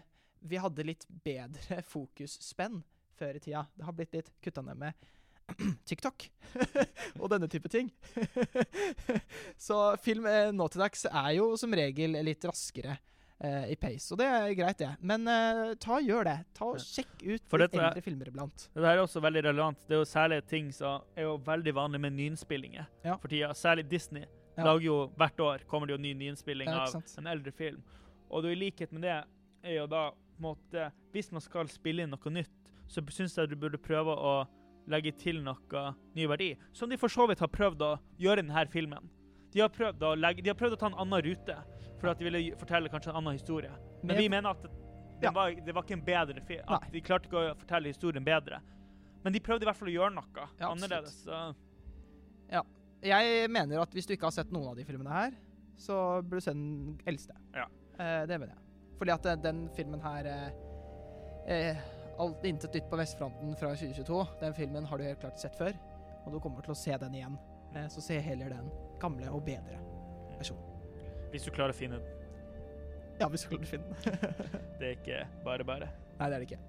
[0.47, 2.81] vi hadde litt bedre fokusspenn
[3.17, 3.65] før i tida.
[3.73, 5.07] Det har blitt litt kutta ned med
[5.89, 6.27] TikTok
[7.21, 7.89] og denne type ting.
[9.57, 12.97] Så film eh, nå til dags er jo som regel litt raskere
[13.39, 14.91] eh, i pace, og det er greit, det.
[15.01, 16.37] Men eh, ta gjør det.
[16.57, 18.67] Ta og Sjekk ut For litt eldre filmer iblant.
[18.75, 19.85] Det er også veldig relevant.
[19.87, 23.17] Det er jo særlig ting som er jo veldig vanlig med nyinnspillinger Ja.
[23.17, 23.53] for tida.
[23.57, 24.27] Særlig Disney
[24.57, 24.77] Ja.
[24.81, 27.81] jo hvert år kommer det jo ny nyinnspilling Ja, av en eldre film.
[28.29, 29.23] Og er i likhet med det
[29.63, 32.49] er jo da måte Hvis man skal spille inn noe nytt,
[32.87, 34.47] så syns jeg du burde prøve å
[34.87, 36.55] legge til noe ny verdi.
[36.73, 39.09] Som de for så vidt har prøvd å gjøre i denne filmen.
[39.51, 41.55] De har prøvd å, legge, de har prøvd å ta en annen rute
[41.99, 43.71] for at de ville fortelle kanskje en annen historie.
[44.03, 44.71] Men vi mener at det,
[45.23, 45.31] Ja.
[45.31, 46.63] var, det var ikke en bedre film.
[46.67, 46.89] At Nei.
[46.91, 48.61] de klarte ikke å fortelle historien bedre.
[49.23, 51.23] Men de prøvde i hvert fall å gjøre noe Ja, annerledes.
[51.25, 51.55] Så.
[53.05, 55.35] Jeg mener at hvis du ikke har sett noen av de filmene her,
[55.77, 57.35] så burde du se den eldste.
[57.53, 57.67] Ja.
[57.99, 58.63] Eh, det mener jeg.
[58.97, 60.47] Fordi at eh, den filmen her eh,
[61.53, 61.83] eh,
[62.17, 64.23] Alt Intet nytt på vestfronten fra 2022.
[64.41, 65.75] Den filmen har du helt klart sett før,
[66.25, 67.37] og du kommer til å se den igjen.
[67.75, 68.71] Eh, Så se heller den
[69.01, 69.77] gamle og bedre
[70.39, 70.73] versjonen.
[71.29, 72.13] Hvis du klarer å finne den.
[73.21, 74.33] Ja, hvis du klarer å finne den.
[74.79, 75.87] Det er ikke bare bare.
[76.17, 76.59] Nei, det er det ikke.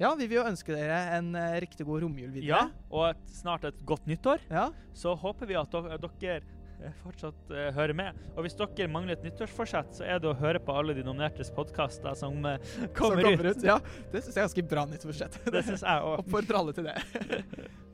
[0.00, 2.48] Ja, vi vil jo ønske dere en eh, riktig god romjul videre.
[2.48, 2.62] Ja,
[2.92, 4.42] og et, snart et godt nyttår.
[4.50, 4.70] Ja.
[4.96, 8.18] Så håper vi at dere, dere eh, fortsatt uh, hører med.
[8.34, 11.52] Og hvis dere mangler et nyttårsforsett, så er det å høre på alle de nominertes
[11.54, 13.66] podkaster som eh, Som kommer, ut.
[13.66, 13.78] Ja,
[14.12, 15.40] det syns jeg er ganske bra nyttårsforsett.
[15.52, 16.18] Det syns jeg òg.
[16.24, 16.98] Oppfordrer alle til det.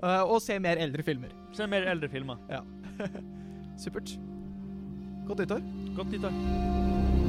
[0.01, 1.35] uh, og se mer eldre filmer.
[1.53, 2.41] Så er mer eldre filmer.
[3.83, 4.17] Supert.
[5.29, 5.67] Godt nyttår.
[5.99, 7.28] Godt nyttår.